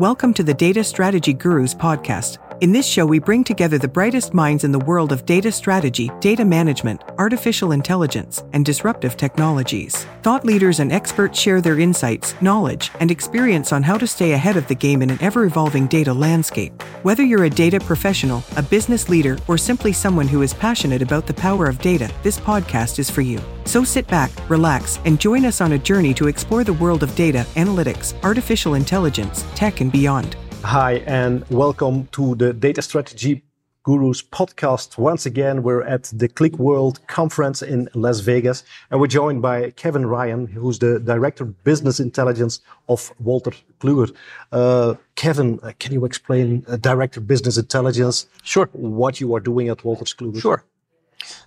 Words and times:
Welcome 0.00 0.34
to 0.34 0.42
the 0.42 0.54
Data 0.54 0.82
Strategy 0.82 1.32
Gurus 1.32 1.72
podcast. 1.72 2.38
In 2.64 2.72
this 2.72 2.86
show, 2.86 3.04
we 3.04 3.18
bring 3.18 3.44
together 3.44 3.76
the 3.76 3.86
brightest 3.86 4.32
minds 4.32 4.64
in 4.64 4.72
the 4.72 4.78
world 4.78 5.12
of 5.12 5.26
data 5.26 5.52
strategy, 5.52 6.10
data 6.20 6.46
management, 6.46 7.02
artificial 7.18 7.72
intelligence, 7.72 8.42
and 8.54 8.64
disruptive 8.64 9.18
technologies. 9.18 10.06
Thought 10.22 10.46
leaders 10.46 10.80
and 10.80 10.90
experts 10.90 11.38
share 11.38 11.60
their 11.60 11.78
insights, 11.78 12.34
knowledge, 12.40 12.90
and 13.00 13.10
experience 13.10 13.70
on 13.70 13.82
how 13.82 13.98
to 13.98 14.06
stay 14.06 14.32
ahead 14.32 14.56
of 14.56 14.66
the 14.66 14.74
game 14.74 15.02
in 15.02 15.10
an 15.10 15.18
ever 15.20 15.44
evolving 15.44 15.86
data 15.88 16.14
landscape. 16.14 16.72
Whether 17.02 17.22
you're 17.22 17.44
a 17.44 17.50
data 17.50 17.80
professional, 17.80 18.42
a 18.56 18.62
business 18.62 19.10
leader, 19.10 19.36
or 19.46 19.58
simply 19.58 19.92
someone 19.92 20.26
who 20.26 20.40
is 20.40 20.54
passionate 20.54 21.02
about 21.02 21.26
the 21.26 21.34
power 21.34 21.66
of 21.66 21.78
data, 21.82 22.10
this 22.22 22.40
podcast 22.40 22.98
is 22.98 23.10
for 23.10 23.20
you. 23.20 23.42
So 23.66 23.84
sit 23.84 24.06
back, 24.06 24.30
relax, 24.48 25.00
and 25.04 25.20
join 25.20 25.44
us 25.44 25.60
on 25.60 25.72
a 25.72 25.78
journey 25.78 26.14
to 26.14 26.28
explore 26.28 26.64
the 26.64 26.72
world 26.72 27.02
of 27.02 27.14
data, 27.14 27.46
analytics, 27.56 28.14
artificial 28.24 28.72
intelligence, 28.72 29.44
tech, 29.54 29.82
and 29.82 29.92
beyond. 29.92 30.38
Hi, 30.64 31.02
and 31.06 31.44
welcome 31.50 32.06
to 32.12 32.34
the 32.36 32.54
Data 32.54 32.80
Strategy 32.80 33.44
Gurus 33.84 34.22
podcast. 34.22 34.96
Once 34.96 35.26
again, 35.26 35.62
we're 35.62 35.82
at 35.82 36.04
the 36.04 36.26
Qlik 36.26 36.56
World 36.56 37.06
conference 37.06 37.60
in 37.60 37.86
Las 37.92 38.20
Vegas, 38.20 38.64
and 38.90 38.98
we're 38.98 39.06
joined 39.06 39.42
by 39.42 39.72
Kevin 39.72 40.06
Ryan, 40.06 40.46
who's 40.46 40.78
the 40.78 40.98
Director 40.98 41.44
of 41.44 41.62
Business 41.64 42.00
Intelligence 42.00 42.60
of 42.88 43.12
Wolters 43.22 43.60
Kluwer. 43.78 44.10
Uh, 44.52 44.94
Kevin, 45.16 45.60
uh, 45.62 45.72
can 45.78 45.92
you 45.92 46.06
explain 46.06 46.64
uh, 46.66 46.76
Director 46.76 47.20
Business 47.20 47.58
Intelligence? 47.58 48.26
Sure. 48.42 48.70
What 48.72 49.20
you 49.20 49.34
are 49.34 49.40
doing 49.40 49.68
at 49.68 49.84
Wolters 49.84 50.16
Kluwer? 50.16 50.40
Sure. 50.40 50.64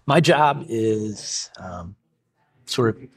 My 0.05 0.19
job 0.19 0.63
is 0.69 1.49
um, 1.59 1.95
sort 2.67 2.89
of 2.89 3.09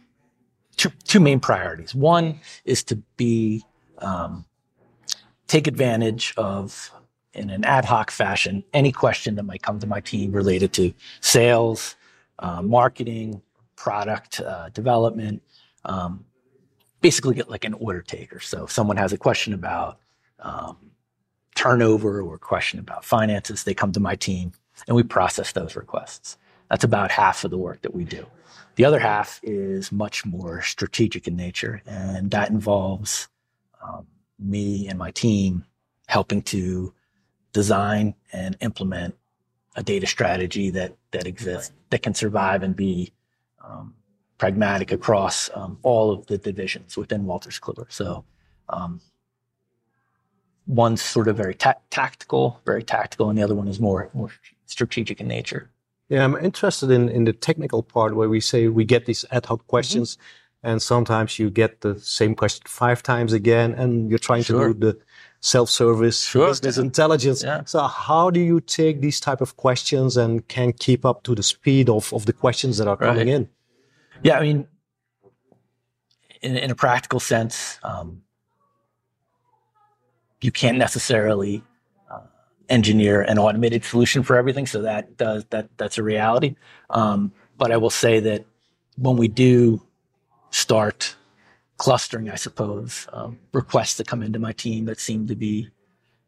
two, 0.79 0.91
two 1.05 1.21
main 1.21 1.41
priorities. 1.41 1.95
One 1.95 2.41
is 2.65 2.83
to 2.85 2.97
be 3.19 3.63
um, 3.99 4.47
take 5.51 5.67
advantage 5.67 6.33
of 6.37 6.93
in 7.35 7.51
an 7.51 7.65
ad 7.65 7.85
hoc 7.85 8.11
fashion 8.11 8.63
any 8.73 8.93
question 8.93 9.35
that 9.35 9.43
might 9.43 9.63
come 9.63 9.81
to 9.81 9.87
my 9.87 10.01
team 10.01 10.31
related 10.31 10.73
to 10.73 10.95
sales, 11.21 11.97
uh, 12.39 12.63
marketing, 12.63 13.43
product 13.75 14.41
uh, 14.41 14.69
development. 14.69 15.43
Um, 15.85 16.25
basically, 17.01 17.35
get 17.35 17.51
like 17.51 17.65
an 17.65 17.75
order 17.75 18.01
taker. 18.01 18.39
So, 18.39 18.65
if 18.65 18.71
someone 18.71 18.97
has 18.97 19.13
a 19.13 19.19
question 19.19 19.53
about 19.53 19.99
um, 20.39 20.77
turnover 21.57 22.21
or 22.21 22.37
a 22.37 22.39
question 22.39 22.79
about 22.79 23.05
finances, 23.05 23.65
they 23.65 23.75
come 23.75 23.91
to 23.93 24.01
my 24.01 24.15
team 24.15 24.53
and 24.87 24.95
we 24.95 25.03
process 25.03 25.53
those 25.53 25.75
requests. 25.75 26.39
That's 26.71 26.85
about 26.85 27.11
half 27.11 27.43
of 27.45 27.51
the 27.51 27.59
work 27.59 27.83
that 27.83 27.93
we 27.93 28.05
do. 28.05 28.25
The 28.77 28.85
other 28.85 29.01
half 29.01 29.41
is 29.43 29.91
much 29.91 30.25
more 30.25 30.63
strategic 30.63 31.27
in 31.27 31.35
nature, 31.35 31.83
and 31.87 32.31
that 32.31 32.51
involves 32.51 33.29
um, 33.83 34.07
me 34.41 34.89
and 34.89 34.99
my 34.99 35.11
team 35.11 35.65
helping 36.07 36.43
to 36.43 36.93
design 37.53 38.15
and 38.33 38.57
implement 38.61 39.15
a 39.77 39.83
data 39.83 40.07
strategy 40.07 40.71
that 40.71 40.97
that 41.13 41.27
exists 41.27 41.73
that 41.91 42.03
can 42.03 42.15
survive 42.15 42.63
and 42.63 42.75
be 42.75 43.13
um, 43.65 43.95
pragmatic 44.39 44.91
across 44.91 45.51
um, 45.55 45.79
all 45.83 46.13
of 46.13 46.27
the 46.27 46.39
divisions 46.39 46.97
within 46.97 47.25
Wolters 47.25 47.61
Kluwer. 47.61 47.87
So 47.89 48.25
um, 48.69 49.01
one's 50.67 51.03
sort 51.03 51.29
of 51.29 51.37
very 51.37 51.55
ta- 51.55 51.75
tactical, 51.91 52.61
very 52.65 52.83
tactical, 52.83 53.29
and 53.29 53.39
the 53.39 53.43
other 53.43 53.55
one 53.55 53.69
is 53.69 53.79
more 53.79 54.11
more 54.15 54.31
strategic 54.67 55.21
in 55.21 55.29
nature. 55.29 55.71
Yeah, 56.09 56.25
I'm 56.25 56.37
interested 56.37 56.91
in 56.91 57.09
in 57.09 57.25
the 57.25 57.33
technical 57.33 57.83
part 57.83 58.17
where 58.17 58.29
we 58.29 58.41
say 58.41 58.69
we 58.69 58.85
get 58.85 59.07
these 59.07 59.25
ad 59.31 59.47
hoc 59.47 59.67
questions. 59.67 60.17
Mm-hmm 60.17 60.40
and 60.63 60.83
sometimes 60.83 61.39
you 61.39 61.51
get 61.51 61.81
the 61.81 61.99
same 61.99 62.35
question 62.35 62.63
five 62.67 63.03
times 63.03 63.33
again 63.33 63.73
and 63.75 64.11
you're 64.11 64.19
trying 64.19 64.43
sure. 64.43 64.69
to 64.69 64.75
do 64.75 64.81
the 64.81 64.99
self-service 65.41 66.21
sure. 66.21 66.49
business 66.49 66.77
intelligence 66.77 67.43
yeah. 67.43 67.63
so 67.65 67.81
how 67.81 68.29
do 68.29 68.41
you 68.41 68.61
take 68.61 69.01
these 69.01 69.19
type 69.19 69.41
of 69.41 69.57
questions 69.57 70.17
and 70.17 70.47
can 70.49 70.73
keep 70.73 71.05
up 71.05 71.23
to 71.23 71.35
the 71.35 71.43
speed 71.43 71.89
of, 71.89 72.13
of 72.13 72.27
the 72.27 72.33
questions 72.33 72.77
that 72.77 72.87
are 72.87 72.97
right. 72.97 73.09
coming 73.09 73.29
in 73.29 73.49
yeah 74.23 74.39
i 74.39 74.43
mean 74.43 74.67
in, 76.43 76.57
in 76.57 76.71
a 76.71 76.75
practical 76.75 77.21
sense 77.21 77.79
um, 77.83 78.23
you 80.43 80.53
can't 80.53 80.77
necessarily 80.77 81.63
uh, 82.11 82.21
engineer 82.69 83.23
an 83.23 83.39
automated 83.39 83.83
solution 83.83 84.23
for 84.23 84.37
everything 84.37 84.67
so 84.67 84.83
that 84.83 85.17
does 85.17 85.47
that 85.49 85.71
that's 85.79 85.97
a 85.97 86.03
reality 86.03 86.55
um, 86.91 87.33
but 87.57 87.73
i 87.73 87.79
will 87.79 87.89
say 87.89 88.21
that 88.21 88.45
when 88.99 89.17
we 89.17 89.27
do 89.27 89.81
start 90.51 91.17
clustering, 91.77 92.29
I 92.29 92.35
suppose, 92.35 93.09
um, 93.13 93.39
requests 93.53 93.97
that 93.97 94.07
come 94.07 94.23
into 94.23 94.39
my 94.39 94.53
team 94.53 94.85
that 94.85 95.01
seem 95.01 95.27
to 95.29 95.35
be, 95.35 95.71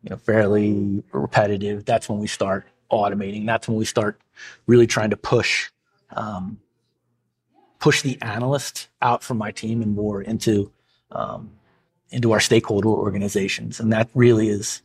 you 0.03 0.11
know, 0.11 0.17
fairly 0.17 1.03
repetitive. 1.13 1.85
That's 1.85 2.09
when 2.09 2.19
we 2.19 2.27
start 2.27 2.67
automating. 2.91 3.45
That's 3.45 3.69
when 3.69 3.77
we 3.77 3.85
start 3.85 4.21
really 4.67 4.87
trying 4.87 5.11
to 5.11 5.17
push, 5.17 5.71
um, 6.11 6.59
push 7.81 8.03
the 8.03 8.17
analyst 8.23 8.89
out 9.03 9.23
from 9.23 9.37
my 9.37 9.51
team 9.51 9.83
and 9.83 9.95
more 9.95 10.23
into, 10.23 10.73
um, 11.11 11.51
into 12.11 12.33
our 12.33 12.41
stakeholder 12.41 12.89
organizations. 12.89 13.79
And 13.79 13.93
that 13.93 14.09
really 14.15 14.49
is 14.49 14.83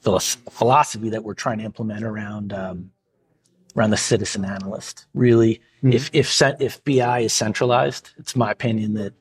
philosophy 0.00 1.10
that 1.10 1.22
we're 1.22 1.34
trying 1.34 1.58
to 1.58 1.64
implement 1.64 2.02
around, 2.02 2.52
um, 2.52 2.90
around 3.76 3.90
the 3.90 3.96
citizen 3.96 4.44
analyst. 4.44 5.06
Really, 5.14 5.60
mm-hmm. 5.82 5.92
if 5.92 6.10
if 6.12 6.40
if 6.60 6.82
BI 6.84 7.20
is 7.20 7.32
centralized, 7.32 8.10
it's 8.18 8.36
my 8.36 8.50
opinion 8.50 8.94
that 8.94 9.14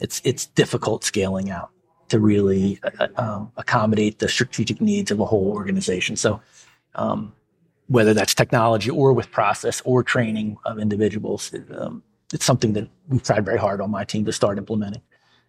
it's 0.00 0.20
it's 0.24 0.46
difficult 0.46 1.04
scaling 1.04 1.50
out 1.50 1.70
to 2.08 2.20
really 2.20 2.80
uh, 3.00 3.08
um, 3.16 3.52
accommodate 3.56 4.18
the 4.18 4.28
strategic 4.28 4.80
needs 4.80 5.10
of 5.10 5.20
a 5.20 5.24
whole 5.24 5.50
organization. 5.50 6.16
So, 6.16 6.40
um, 6.94 7.32
whether 7.88 8.14
that's 8.14 8.34
technology 8.34 8.90
or 8.90 9.12
with 9.12 9.30
process 9.30 9.82
or 9.84 10.02
training 10.02 10.56
of 10.64 10.78
individuals, 10.78 11.52
it, 11.52 11.64
um, 11.76 12.02
it's 12.32 12.44
something 12.44 12.72
that 12.74 12.88
we've 13.08 13.22
tried 13.22 13.44
very 13.44 13.58
hard 13.58 13.80
on 13.80 13.90
my 13.90 14.04
team 14.04 14.24
to 14.24 14.32
start 14.32 14.58
implementing. 14.58 15.02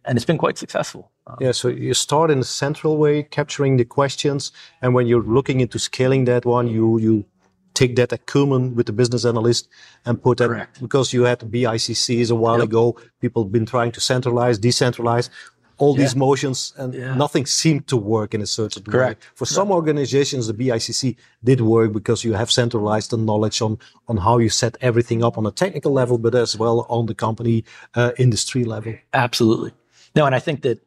And 0.06 0.18
it's 0.18 0.26
been 0.26 0.38
quite 0.38 0.58
successful. 0.58 1.12
Um, 1.26 1.38
yeah, 1.40 1.52
so 1.52 1.68
you 1.68 1.96
start 1.96 2.30
in 2.30 2.40
a 2.40 2.44
central 2.44 2.98
way, 2.98 3.24
capturing 3.24 3.78
the 3.78 3.86
questions, 3.86 4.52
and 4.82 4.94
when 4.94 5.08
you're 5.08 5.24
looking 5.24 5.62
into 5.62 5.80
scaling 5.80 6.26
that 6.26 6.46
one, 6.46 6.68
you 6.68 7.00
you 7.00 7.26
take 7.76 7.96
that 7.98 8.12
acumen 8.12 8.76
with 8.76 8.88
the 8.88 8.94
business 8.94 9.26
analyst 9.26 9.68
and 10.06 10.22
put 10.22 10.38
that 10.40 10.48
Correct. 10.48 10.82
because 10.82 11.14
you 11.14 11.24
had 11.24 11.40
BICCs 11.40 12.32
a 12.32 12.36
while 12.36 12.60
yep. 12.60 12.70
ago. 12.70 12.98
People 13.22 13.44
have 13.44 13.52
been 13.52 13.66
trying 13.66 13.92
to 13.92 14.02
centralize, 14.02 14.58
decentralize 14.58 15.30
all 15.78 15.96
yeah. 15.96 16.04
these 16.04 16.16
motions 16.16 16.74
and 16.78 16.94
yeah. 16.94 17.14
nothing 17.16 17.46
seemed 17.46 17.88
to 17.88 17.98
work 17.98 18.34
in 18.34 18.42
a 18.42 18.46
certain 18.46 18.84
Correct. 18.84 19.22
way. 19.22 19.28
For 19.36 19.46
some 19.46 19.72
organizations, 19.72 20.48
the 20.48 20.54
BICC 20.54 21.18
did 21.44 21.62
work 21.62 21.92
because 21.92 22.24
you 22.24 22.34
have 22.34 22.50
centralized 22.50 23.12
the 23.12 23.18
knowledge 23.18 23.62
on, 23.62 23.78
on 24.08 24.18
how 24.18 24.38
you 24.38 24.50
set 24.50 24.78
everything 24.82 25.24
up 25.24 25.38
on 25.38 25.46
a 25.46 25.52
technical 25.52 25.92
level, 25.92 26.18
but 26.18 26.34
as 26.34 26.58
well 26.58 26.86
on 26.90 27.08
the 27.08 27.16
company 27.16 27.66
uh, 27.96 28.12
industry 28.18 28.64
level. 28.64 28.96
Absolutely. 29.14 29.74
No, 30.16 30.26
and 30.26 30.34
I 30.34 30.40
think 30.40 30.62
that 30.62 30.82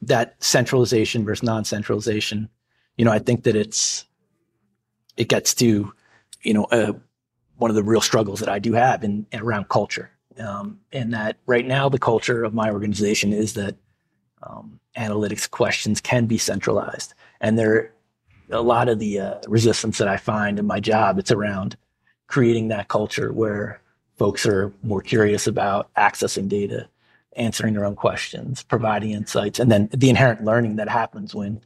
that 0.00 0.42
centralization 0.42 1.24
versus 1.24 1.42
non-centralization, 1.42 2.48
you 2.96 3.04
know, 3.04 3.12
I 3.12 3.18
think 3.18 3.44
that 3.44 3.56
it's, 3.56 4.06
it 5.16 5.28
gets 5.28 5.54
to 5.56 5.92
you 6.42 6.54
know, 6.54 6.64
uh, 6.64 6.92
one 7.56 7.70
of 7.70 7.74
the 7.74 7.82
real 7.82 8.00
struggles 8.00 8.40
that 8.40 8.48
I 8.48 8.58
do 8.58 8.72
have 8.72 9.02
in, 9.04 9.26
in 9.32 9.40
around 9.40 9.68
culture. 9.68 10.10
Um, 10.38 10.80
and 10.92 11.12
that 11.12 11.36
right 11.46 11.66
now 11.66 11.88
the 11.88 11.98
culture 11.98 12.44
of 12.44 12.54
my 12.54 12.70
organization 12.70 13.32
is 13.32 13.54
that 13.54 13.74
um, 14.42 14.78
analytics 14.96 15.50
questions 15.50 16.00
can 16.00 16.26
be 16.26 16.38
centralized, 16.38 17.14
and 17.40 17.58
there 17.58 17.92
a 18.50 18.62
lot 18.62 18.88
of 18.88 18.98
the 18.98 19.20
uh, 19.20 19.34
resistance 19.46 19.98
that 19.98 20.08
I 20.08 20.16
find 20.16 20.58
in 20.58 20.66
my 20.66 20.80
job. 20.80 21.18
It's 21.18 21.30
around 21.30 21.76
creating 22.28 22.68
that 22.68 22.88
culture 22.88 23.32
where 23.32 23.80
folks 24.16 24.46
are 24.46 24.72
more 24.82 25.02
curious 25.02 25.46
about 25.46 25.92
accessing 25.94 26.48
data, 26.48 26.88
answering 27.36 27.74
their 27.74 27.84
own 27.84 27.94
questions, 27.94 28.62
providing 28.62 29.10
insights, 29.10 29.58
and 29.58 29.70
then 29.70 29.88
the 29.92 30.10
inherent 30.10 30.44
learning 30.44 30.76
that 30.76 30.88
happens 30.88 31.34
when 31.34 31.60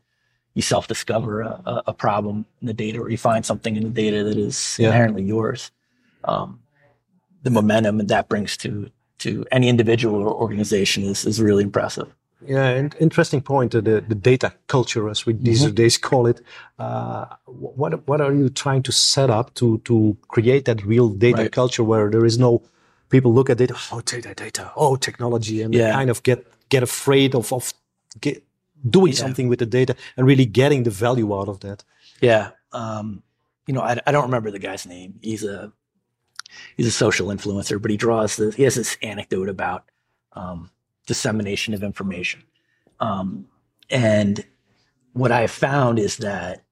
you 0.54 0.62
self 0.62 0.88
discover 0.88 1.40
a, 1.40 1.82
a, 1.86 1.94
problem 1.94 2.44
in 2.60 2.66
the 2.66 2.74
data 2.74 3.00
or 3.00 3.08
you 3.08 3.16
find 3.16 3.44
something 3.46 3.76
in 3.76 3.84
the 3.84 3.90
data 3.90 4.22
that 4.24 4.36
is 4.36 4.76
yeah. 4.78 4.88
inherently 4.88 5.22
yours. 5.22 5.70
Um, 6.24 6.60
the 7.42 7.50
momentum 7.50 7.98
that 7.98 8.08
that 8.08 8.28
brings 8.28 8.56
to 8.58 8.90
to 9.18 9.44
any 9.52 9.68
individual 9.68 10.20
or 10.20 10.32
organization 10.32 11.04
is, 11.04 11.24
is 11.24 11.40
really 11.40 11.62
impressive. 11.62 12.12
Yeah, 12.44 12.68
and 12.68 12.94
interesting 12.98 13.40
point. 13.40 13.74
Uh, 13.74 13.80
the 13.80 14.00
the 14.00 14.14
data 14.14 14.52
culture, 14.66 15.08
as 15.08 15.24
we 15.26 15.32
these 15.34 15.64
mm-hmm. 15.64 15.74
days 15.74 15.96
call 15.98 16.26
it. 16.26 16.40
Uh, 16.78 17.26
what 17.46 18.06
what 18.08 18.20
are 18.20 18.34
you 18.34 18.48
trying 18.48 18.82
to 18.82 18.92
set 18.92 19.30
up 19.30 19.54
to 19.54 19.78
to 19.84 20.16
create 20.28 20.64
that 20.64 20.84
real 20.84 21.08
data 21.08 21.42
right. 21.42 21.52
culture 21.52 21.84
where 21.84 22.10
there 22.10 22.26
is 22.26 22.38
no 22.38 22.62
people 23.10 23.32
look 23.32 23.48
at 23.50 23.60
it, 23.60 23.70
oh 23.92 24.00
data, 24.00 24.34
data, 24.34 24.72
oh 24.76 24.96
technology, 24.96 25.62
and 25.62 25.74
yeah. 25.74 25.92
kind 25.92 26.10
of 26.10 26.22
get 26.22 26.46
get 26.68 26.82
afraid 26.82 27.34
of 27.34 27.52
of 27.52 27.72
get, 28.20 28.42
doing 28.88 29.12
yeah. 29.12 29.18
something 29.18 29.48
with 29.48 29.58
the 29.58 29.66
data 29.66 29.96
and 30.16 30.26
really 30.26 30.46
getting 30.46 30.82
the 30.82 30.90
value 30.90 31.34
out 31.34 31.48
of 31.48 31.60
that. 31.60 31.84
Yeah. 32.20 32.50
Um, 32.72 33.22
you 33.66 33.74
know, 33.74 33.80
I, 33.80 33.98
I, 34.06 34.12
don't 34.12 34.24
remember 34.24 34.50
the 34.50 34.58
guy's 34.58 34.86
name. 34.86 35.18
He's 35.22 35.44
a 35.44 35.72
he's 36.76 36.86
a 36.86 36.92
social 36.92 37.28
influencer, 37.28 37.80
but 37.80 37.90
he 37.90 37.96
draws 37.96 38.36
this. 38.36 38.54
He 38.54 38.64
has 38.64 38.74
this 38.74 38.96
anecdote 39.02 39.48
about 39.48 39.90
um, 40.32 40.70
dissemination 41.06 41.74
of 41.74 41.82
information, 41.82 42.42
um, 42.98 43.46
and 43.90 44.44
what 45.12 45.30
I 45.30 45.42
have 45.42 45.50
found 45.50 45.98
is 45.98 46.16
that 46.18 46.64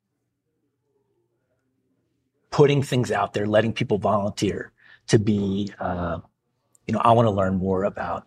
putting 2.50 2.82
things 2.82 3.12
out 3.12 3.32
there, 3.32 3.46
letting 3.46 3.72
people 3.72 3.98
volunteer 3.98 4.72
to 5.08 5.18
be, 5.18 5.72
uh, 5.78 6.18
you 6.86 6.94
know, 6.94 7.00
I 7.00 7.12
want 7.12 7.26
to 7.26 7.30
learn 7.30 7.56
more 7.56 7.84
about 7.84 8.26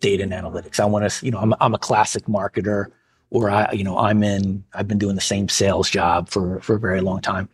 data 0.00 0.22
and 0.24 0.32
analytics. 0.32 0.80
I 0.80 0.84
want 0.84 1.10
to, 1.10 1.24
you 1.24 1.30
know, 1.30 1.38
I'm, 1.38 1.54
I'm 1.60 1.74
a 1.74 1.78
classic 1.78 2.24
marketer 2.24 2.86
or 3.32 3.48
I, 3.48 3.72
you 3.72 3.82
know, 3.82 3.96
I'm 3.96 4.22
in, 4.22 4.62
I've 4.74 4.86
been 4.86 4.98
doing 4.98 5.14
the 5.14 5.22
same 5.22 5.48
sales 5.48 5.88
job 5.88 6.28
for, 6.28 6.60
for 6.60 6.76
a 6.76 6.78
very 6.78 7.00
long 7.00 7.22
time. 7.22 7.48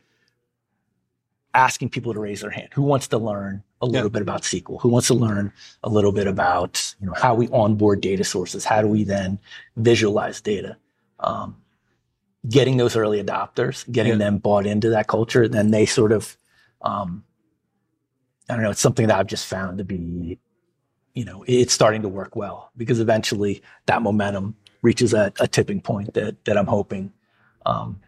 Asking 1.54 1.88
people 1.88 2.12
to 2.12 2.19
raise 2.19 2.40
their 2.40 2.50
hand. 2.50 2.70
Who 2.72 2.82
wants 2.82 3.06
to 3.08 3.19
learn 3.19 3.62
a 3.80 3.86
little 3.86 4.08
yeah. 4.08 4.14
bit 4.14 4.22
about 4.22 4.42
SQL? 4.42 4.80
Who 4.80 4.88
wants 4.88 5.06
to 5.06 5.14
learn 5.14 5.52
a 5.84 5.88
little 5.88 6.10
bit 6.10 6.26
about, 6.26 6.94
you 7.00 7.06
know, 7.06 7.12
how 7.12 7.36
we 7.36 7.48
onboard 7.50 8.00
data 8.00 8.25
sources? 8.25 8.64
How 8.64 8.82
do 8.82 8.88
we 8.88 9.04
then 9.04 9.38
visualize 9.76 10.40
data? 10.40 10.76
Um, 11.20 11.56
getting 12.48 12.76
those 12.76 12.96
early 12.96 13.22
adopters, 13.22 13.90
getting 13.90 14.14
yeah. 14.14 14.19
them 14.19 14.38
bought 14.38 14.66
into 14.66 14.90
that 14.90 15.06
culture, 15.06 15.46
then 15.46 15.70
they 15.70 15.86
sort 15.86 16.10
of, 16.10 16.36
um, 16.82 17.22
I 18.50 18.54
don't 18.54 18.64
know, 18.64 18.70
it's 18.70 18.80
something 18.80 19.06
that 19.06 19.16
I've 19.16 19.26
just 19.28 19.46
found 19.46 19.78
to 19.78 19.84
be, 19.84 20.40
you 21.14 21.25
know, 21.25 21.44
it's 21.46 21.72
starting 21.72 22.02
to 22.02 22.08
work 22.08 22.34
well 22.34 22.72
because 22.76 22.98
eventually 22.98 23.62
that 23.86 24.02
momentum 24.02 24.56
reaches 24.82 25.14
a, 25.14 25.32
a 25.40 25.48
tipping 25.48 25.80
point 25.80 26.14
that 26.14 26.44
that 26.44 26.56
I'm 26.56 26.66
hoping. 26.66 27.12
Um, 27.66 28.00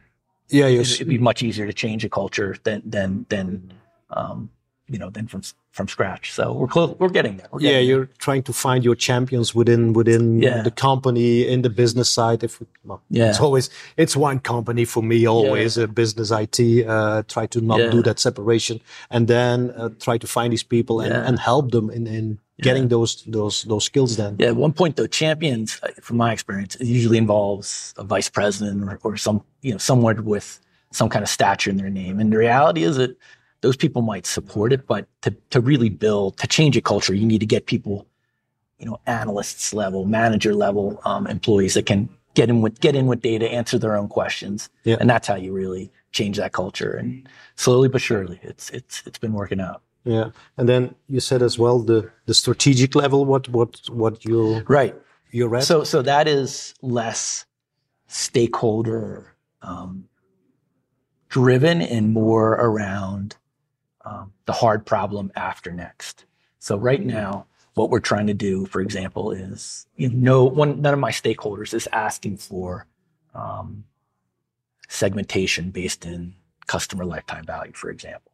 yeah, 0.49 0.67
it'd 0.67 1.09
be 1.09 1.19
much 1.19 1.43
easier 1.43 1.67
to 1.67 1.73
change 1.73 2.05
a 2.05 2.09
culture 2.09 2.57
than 2.65 2.83
than 2.85 3.27
than 3.29 3.73
um, 4.11 4.51
you 4.89 4.99
know 4.99 5.11
than 5.11 5.29
from 5.29 5.43
from 5.71 5.87
scratch. 5.87 6.33
So 6.33 6.53
we're 6.53 6.67
close. 6.67 6.97
We're 6.99 7.09
getting 7.09 7.37
there. 7.37 7.47
We're 7.51 7.61
getting 7.61 7.77
yeah, 7.77 7.83
you're 7.83 8.07
trying 8.19 8.43
to 8.45 8.53
find 8.53 8.85
your 8.85 8.97
champions 8.97 9.55
within 9.55 9.93
within 9.93 10.43
yeah. 10.43 10.63
the 10.63 10.71
company 10.71 11.47
in 11.47 11.63
the 11.63 11.71
business 11.71 12.11
side. 12.11 12.43
If 12.43 12.61
we, 12.61 12.67
well, 12.85 13.03
yeah, 13.09 13.31
it's 13.31 13.41
always 13.41 13.71
it's 13.97 14.17
one 14.17 14.41
company 14.41 14.85
for 14.85 15.03
me. 15.03 15.27
Always 15.27 15.77
yeah. 15.77 15.85
a 15.85 15.87
business 15.87 16.33
IT. 16.33 16.87
Uh, 16.87 17.23
try 17.29 17.47
to 17.47 17.61
not 17.61 17.79
yeah. 17.79 17.91
do 17.91 18.03
that 18.03 18.19
separation, 18.19 18.81
and 19.11 19.29
then 19.29 19.71
uh, 19.77 19.91
try 20.01 20.19
to 20.19 20.27
find 20.27 20.53
these 20.53 20.65
people 20.65 21.01
and, 21.01 21.13
and 21.15 21.39
help 21.39 21.71
them 21.71 21.91
in 21.91 22.07
in 22.07 22.39
getting 22.63 22.89
those 22.89 23.23
those 23.25 23.63
those 23.65 23.85
skills 23.85 24.17
then. 24.17 24.37
Yeah, 24.39 24.49
at 24.49 24.57
one 24.57 24.73
point 24.73 24.97
though, 24.97 25.07
champions, 25.07 25.79
uh, 25.83 25.89
from 26.01 26.17
my 26.17 26.33
experience, 26.33 26.77
it 26.77 26.87
usually 26.87 27.19
involves 27.19 27.95
a 27.97 28.05
vice 28.05 28.29
president 28.29 28.83
or, 28.83 28.99
or 29.03 29.17
some 29.17 29.43
you 29.63 29.73
know 29.73 29.79
someone 29.79 30.25
with 30.25 30.61
some 30.93 31.09
kind 31.09 31.23
of 31.23 31.29
stature 31.29 31.71
in 31.71 31.77
their 31.77 31.91
name. 31.91 32.19
And 32.21 32.33
the 32.33 32.39
reality 32.39 32.83
is 32.83 32.97
that 32.97 33.17
those 33.61 33.77
people 33.77 34.03
might 34.03 34.27
support 34.27 34.73
it, 34.73 34.87
but 34.87 35.07
to, 35.23 35.35
to 35.51 35.61
really 35.61 35.89
build, 35.89 36.39
to 36.39 36.47
change 36.47 36.77
a 36.77 36.81
culture, 36.81 37.15
you 37.15 37.27
need 37.27 37.41
to 37.41 37.47
get 37.47 37.67
people, 37.67 38.07
you 38.79 38.87
know, 38.87 38.99
analysts 39.07 39.75
level, 39.75 40.05
manager 40.05 40.55
level 40.55 41.01
um, 41.05 41.27
employees 41.27 41.75
that 41.75 41.87
can 41.87 42.09
get 42.35 42.49
in 42.49 42.61
with 42.61 42.81
get 42.81 42.95
in 42.95 43.07
with 43.07 43.21
data, 43.21 43.49
answer 43.51 43.79
their 43.79 43.97
own 43.97 44.09
questions, 44.09 44.71
yeah. 44.85 44.97
and 45.01 45.11
that's 45.11 45.29
how 45.29 45.35
you 45.35 45.53
really 45.53 45.91
change 46.13 46.37
that 46.39 46.53
culture. 46.53 46.93
And 46.93 47.29
slowly 47.57 47.89
but 47.89 48.01
surely, 48.01 48.41
it's 48.43 48.71
it's 48.71 49.03
it's 49.07 49.19
been 49.19 49.33
working 49.33 49.61
out. 49.61 49.83
Yeah, 50.05 50.31
and 50.57 50.69
then 50.69 50.95
you 51.09 51.21
said 51.21 51.43
as 51.43 51.59
well 51.59 51.79
the 51.79 52.11
the 52.27 52.35
strategic 52.35 52.95
level. 52.95 53.25
What 53.25 53.49
what 53.49 53.81
what 53.91 54.25
you 54.25 54.61
right 54.67 54.95
you're 55.31 55.55
at. 55.57 55.65
So 55.65 55.85
so 55.85 56.03
that 56.03 56.27
is 56.27 56.75
less 56.83 57.45
stakeholder 58.07 59.35
um, 59.63 60.09
driven 61.29 61.83
and 61.83 62.13
more 62.13 62.53
around 62.53 63.37
um, 64.05 64.33
the 64.47 64.53
hard 64.53 64.85
problem 64.87 65.31
after 65.37 65.71
next. 65.71 66.25
So 66.59 66.77
right 66.77 67.01
now, 67.01 67.47
what 67.75 67.91
we're 67.91 68.01
trying 68.01 68.27
to 68.27 68.35
do, 68.35 68.67
for 68.67 68.81
example, 68.81 69.31
is 69.31 69.87
you 69.97 70.11
know, 70.11 70.45
one, 70.45 70.81
none 70.81 70.95
of 70.95 71.01
my 71.01 71.11
stakeholders 71.11 71.73
is 71.73 71.89
asking 71.93 72.39
for 72.39 72.87
um, 73.35 73.85
segmentation 74.89 75.71
based 75.71 76.05
in 76.05 76.35
customer 76.67 77.05
lifetime 77.05 77.45
value, 77.45 77.73
for 77.73 77.91
example. 77.91 78.30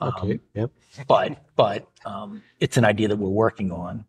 Okay. 0.00 0.32
Um, 0.32 0.40
yep. 0.54 0.70
But 1.06 1.44
but 1.56 1.88
um, 2.04 2.42
it's 2.60 2.76
an 2.76 2.84
idea 2.84 3.08
that 3.08 3.16
we're 3.16 3.28
working 3.28 3.72
on, 3.72 4.04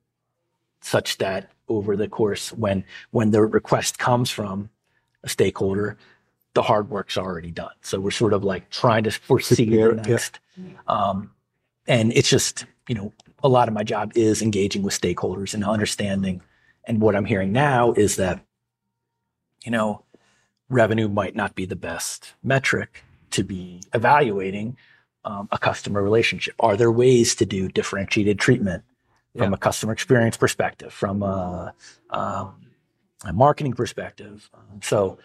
such 0.82 1.18
that 1.18 1.52
over 1.68 1.96
the 1.96 2.08
course, 2.08 2.52
when 2.54 2.84
when 3.12 3.32
the 3.32 3.42
request 3.42 3.98
comes 3.98 4.30
from 4.30 4.70
a 5.24 5.30
stakeholder, 5.30 5.98
the 6.54 6.62
hard 6.62 6.90
work's 6.90 7.18
already 7.18 7.52
done. 7.52 7.74
So 7.82 8.00
we're 8.00 8.12
sort 8.12 8.34
of 8.34 8.44
like 8.44 8.70
trying 8.70 9.04
to 9.04 9.12
foresee 9.12 9.66
the 9.66 9.94
next. 9.94 10.40
Yeah. 10.58 10.72
Um, 10.88 11.32
and 11.88 12.12
it's 12.14 12.30
just, 12.30 12.66
you 12.88 12.96
know, 12.96 13.14
a 13.44 13.50
lot 13.50 13.68
of 13.68 13.74
my 13.74 13.84
job 13.84 14.12
is 14.16 14.42
engaging 14.42 14.82
with 14.82 15.00
stakeholders 15.00 15.54
and 15.54 15.64
understanding. 15.64 16.42
And 16.86 17.02
what 17.02 17.16
I'm 17.16 17.26
hearing 17.26 17.52
now 17.52 17.94
is 17.94 18.16
that, 18.16 18.44
you 19.64 19.72
know, 19.72 20.04
revenue 20.70 21.08
might 21.10 21.36
not 21.36 21.56
be 21.56 21.66
the 21.66 21.76
best 21.76 22.34
metric 22.42 23.04
to 23.32 23.44
be 23.44 23.82
evaluating 23.94 24.78
um, 25.26 25.50
a 25.52 25.58
customer 25.58 26.02
relationship. 26.02 26.56
Are 26.60 26.78
there 26.78 26.92
ways 26.92 27.36
to 27.36 27.46
do 27.46 27.68
differentiated 27.68 28.40
treatment 28.40 28.84
from 29.36 29.52
yeah. 29.52 29.56
a 29.56 29.58
customer 29.58 29.92
experience 29.92 30.38
perspective, 30.38 30.94
from 30.94 31.24
a, 31.24 31.74
um, 32.12 32.54
a 33.26 33.34
marketing 33.34 33.74
perspective? 33.74 34.50
Um, 34.54 34.80
so 34.82 35.18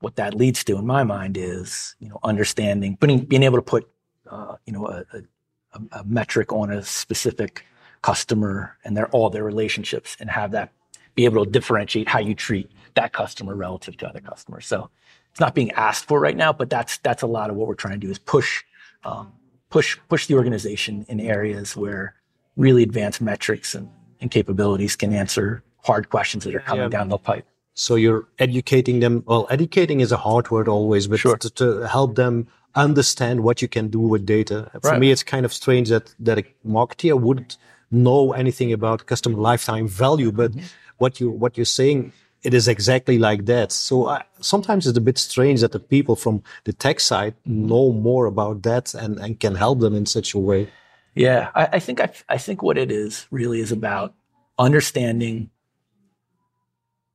what 0.00 0.16
that 0.16 0.34
leads 0.34 0.64
to 0.64 0.78
in 0.78 0.86
my 0.86 1.04
mind 1.04 1.36
is, 1.36 1.96
you 1.98 2.08
know, 2.08 2.18
understanding, 2.22 2.96
putting, 2.96 3.20
being 3.20 3.42
able 3.42 3.58
to 3.58 3.62
put, 3.62 3.88
uh, 4.30 4.56
you 4.64 4.72
know, 4.72 4.86
a, 4.86 5.04
a, 5.12 5.80
a, 6.00 6.04
metric 6.04 6.52
on 6.52 6.70
a 6.70 6.82
specific 6.82 7.64
customer 8.02 8.76
and 8.84 8.96
their, 8.96 9.08
all 9.08 9.30
their 9.30 9.44
relationships 9.44 10.16
and 10.20 10.30
have 10.30 10.52
that 10.52 10.72
be 11.14 11.24
able 11.24 11.44
to 11.44 11.50
differentiate 11.50 12.08
how 12.08 12.18
you 12.18 12.34
treat 12.34 12.70
that 12.94 13.12
customer 13.12 13.54
relative 13.54 13.96
to 13.96 14.06
other 14.06 14.20
customers. 14.20 14.66
So 14.66 14.90
it's 15.30 15.40
not 15.40 15.54
being 15.54 15.70
asked 15.72 16.04
for 16.04 16.20
right 16.20 16.36
now, 16.36 16.52
but 16.52 16.70
that's, 16.70 16.98
that's 16.98 17.22
a 17.22 17.26
lot 17.26 17.50
of 17.50 17.56
what 17.56 17.66
we're 17.66 17.74
trying 17.74 17.98
to 17.98 18.06
do 18.06 18.10
is 18.10 18.18
push, 18.18 18.64
um, 19.06 19.32
push, 19.70 19.98
push 20.08 20.26
the 20.26 20.34
organization 20.34 21.06
in 21.08 21.20
areas 21.20 21.76
where 21.76 22.14
really 22.56 22.82
advanced 22.82 23.20
metrics 23.20 23.74
and, 23.74 23.88
and 24.20 24.30
capabilities 24.30 24.96
can 24.96 25.12
answer 25.12 25.62
hard 25.84 26.10
questions 26.10 26.44
that 26.44 26.54
are 26.54 26.60
coming 26.60 26.84
yeah. 26.84 26.88
down 26.88 27.08
the 27.08 27.18
pipe. 27.18 27.46
So 27.74 27.94
you're 27.94 28.26
educating 28.38 29.00
them. 29.00 29.22
Well, 29.26 29.46
educating 29.50 30.00
is 30.00 30.10
a 30.10 30.16
hard 30.16 30.50
word 30.50 30.66
always, 30.66 31.06
but 31.06 31.20
sure. 31.20 31.36
to, 31.36 31.50
to, 31.50 31.86
help 31.86 32.16
them 32.16 32.48
understand 32.74 33.42
what 33.42 33.60
you 33.60 33.68
can 33.68 33.88
do 33.88 34.00
with 34.00 34.24
data. 34.24 34.70
For 34.82 34.90
right. 34.90 35.00
me, 35.00 35.10
it's 35.10 35.22
kind 35.22 35.44
of 35.44 35.52
strange 35.52 35.90
that, 35.90 36.14
that 36.20 36.38
a 36.38 36.44
marketer 36.66 37.20
wouldn't 37.20 37.58
know 37.90 38.32
anything 38.32 38.72
about 38.72 39.06
customer 39.06 39.38
lifetime 39.38 39.86
value, 39.88 40.32
but 40.32 40.52
mm-hmm. 40.52 40.66
what 40.98 41.20
you, 41.20 41.30
what 41.30 41.56
you're 41.58 41.66
saying, 41.66 42.12
it 42.46 42.54
is 42.54 42.68
exactly 42.68 43.18
like 43.18 43.46
that. 43.46 43.72
So 43.72 44.08
I, 44.08 44.24
sometimes 44.40 44.86
it's 44.86 44.96
a 44.96 45.00
bit 45.00 45.18
strange 45.18 45.60
that 45.62 45.72
the 45.72 45.80
people 45.80 46.14
from 46.14 46.42
the 46.64 46.72
tech 46.72 47.00
side 47.00 47.34
know 47.44 47.92
more 47.92 48.26
about 48.26 48.62
that 48.62 48.94
and, 48.94 49.18
and 49.18 49.40
can 49.40 49.56
help 49.56 49.80
them 49.80 49.94
in 49.94 50.06
such 50.06 50.32
a 50.32 50.38
way. 50.38 50.70
Yeah, 51.14 51.50
I, 51.54 51.68
I 51.72 51.78
think 51.80 52.00
I, 52.00 52.08
I 52.28 52.38
think 52.38 52.62
what 52.62 52.78
it 52.78 52.92
is 52.92 53.26
really 53.30 53.60
is 53.60 53.72
about 53.72 54.14
understanding 54.58 55.50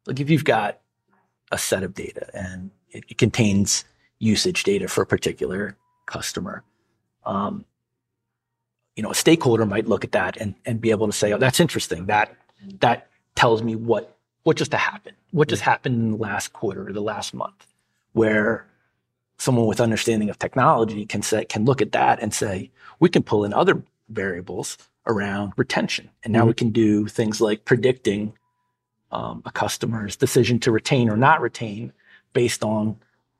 like 0.06 0.20
if 0.20 0.30
you've 0.30 0.44
got 0.44 0.80
a 1.52 1.58
set 1.58 1.84
of 1.84 1.94
data 1.94 2.30
and 2.34 2.72
it, 2.90 3.06
it 3.08 3.18
contains 3.18 3.86
usage 4.20 4.64
data 4.64 4.88
for 4.88 5.02
a 5.02 5.06
particular 5.06 5.78
customer, 6.08 6.64
um, 7.26 7.66
you 8.96 9.04
know, 9.04 9.12
a 9.12 9.16
stakeholder 9.16 9.66
might 9.66 9.88
look 9.88 10.04
at 10.04 10.12
that 10.12 10.38
and, 10.38 10.56
and 10.66 10.82
be 10.82 10.92
able 10.92 11.08
to 11.08 11.14
say, 11.14 11.32
oh, 11.32 11.38
that's 11.38 11.60
interesting. 11.60 12.08
That, 12.08 12.36
that 12.80 13.08
tells 13.36 13.64
me 13.64 13.76
what, 13.76 14.18
what 14.44 14.58
just 14.58 14.74
happened, 14.74 15.16
what 15.32 15.48
just 15.48 15.62
happened 15.62 15.96
in 15.96 16.12
the 16.12 16.18
last 16.18 16.54
quarter 16.54 16.88
or 16.88 16.94
the 16.94 17.02
last 17.02 17.34
month 17.34 17.68
where 18.14 18.68
someone 19.38 19.66
with 19.66 19.82
understanding 19.82 20.30
of 20.30 20.38
technology 20.38 21.06
can 21.06 21.22
say, 21.22 21.46
can 21.46 21.66
look 21.66 21.82
at 21.82 21.94
that 21.94 22.22
and 22.22 22.34
say, 22.34 22.70
we 23.00 23.10
can 23.10 23.24
pull 23.24 23.44
in 23.44 23.54
other 23.54 23.82
variables 24.10 24.78
around 25.08 25.54
retention. 25.58 26.10
And 26.24 26.32
now 26.32 26.40
mm-hmm. 26.40 26.48
we 26.50 26.54
can 26.54 26.70
do 26.70 27.08
things 27.08 27.42
like 27.42 27.66
predicting 27.66 28.34
um, 29.12 29.42
a 29.46 29.52
customer's 29.52 30.16
decision 30.16 30.60
to 30.60 30.72
retain 30.72 31.10
or 31.10 31.18
not 31.18 31.42
retain 31.42 31.92
based 32.34 32.64
on 32.64 32.98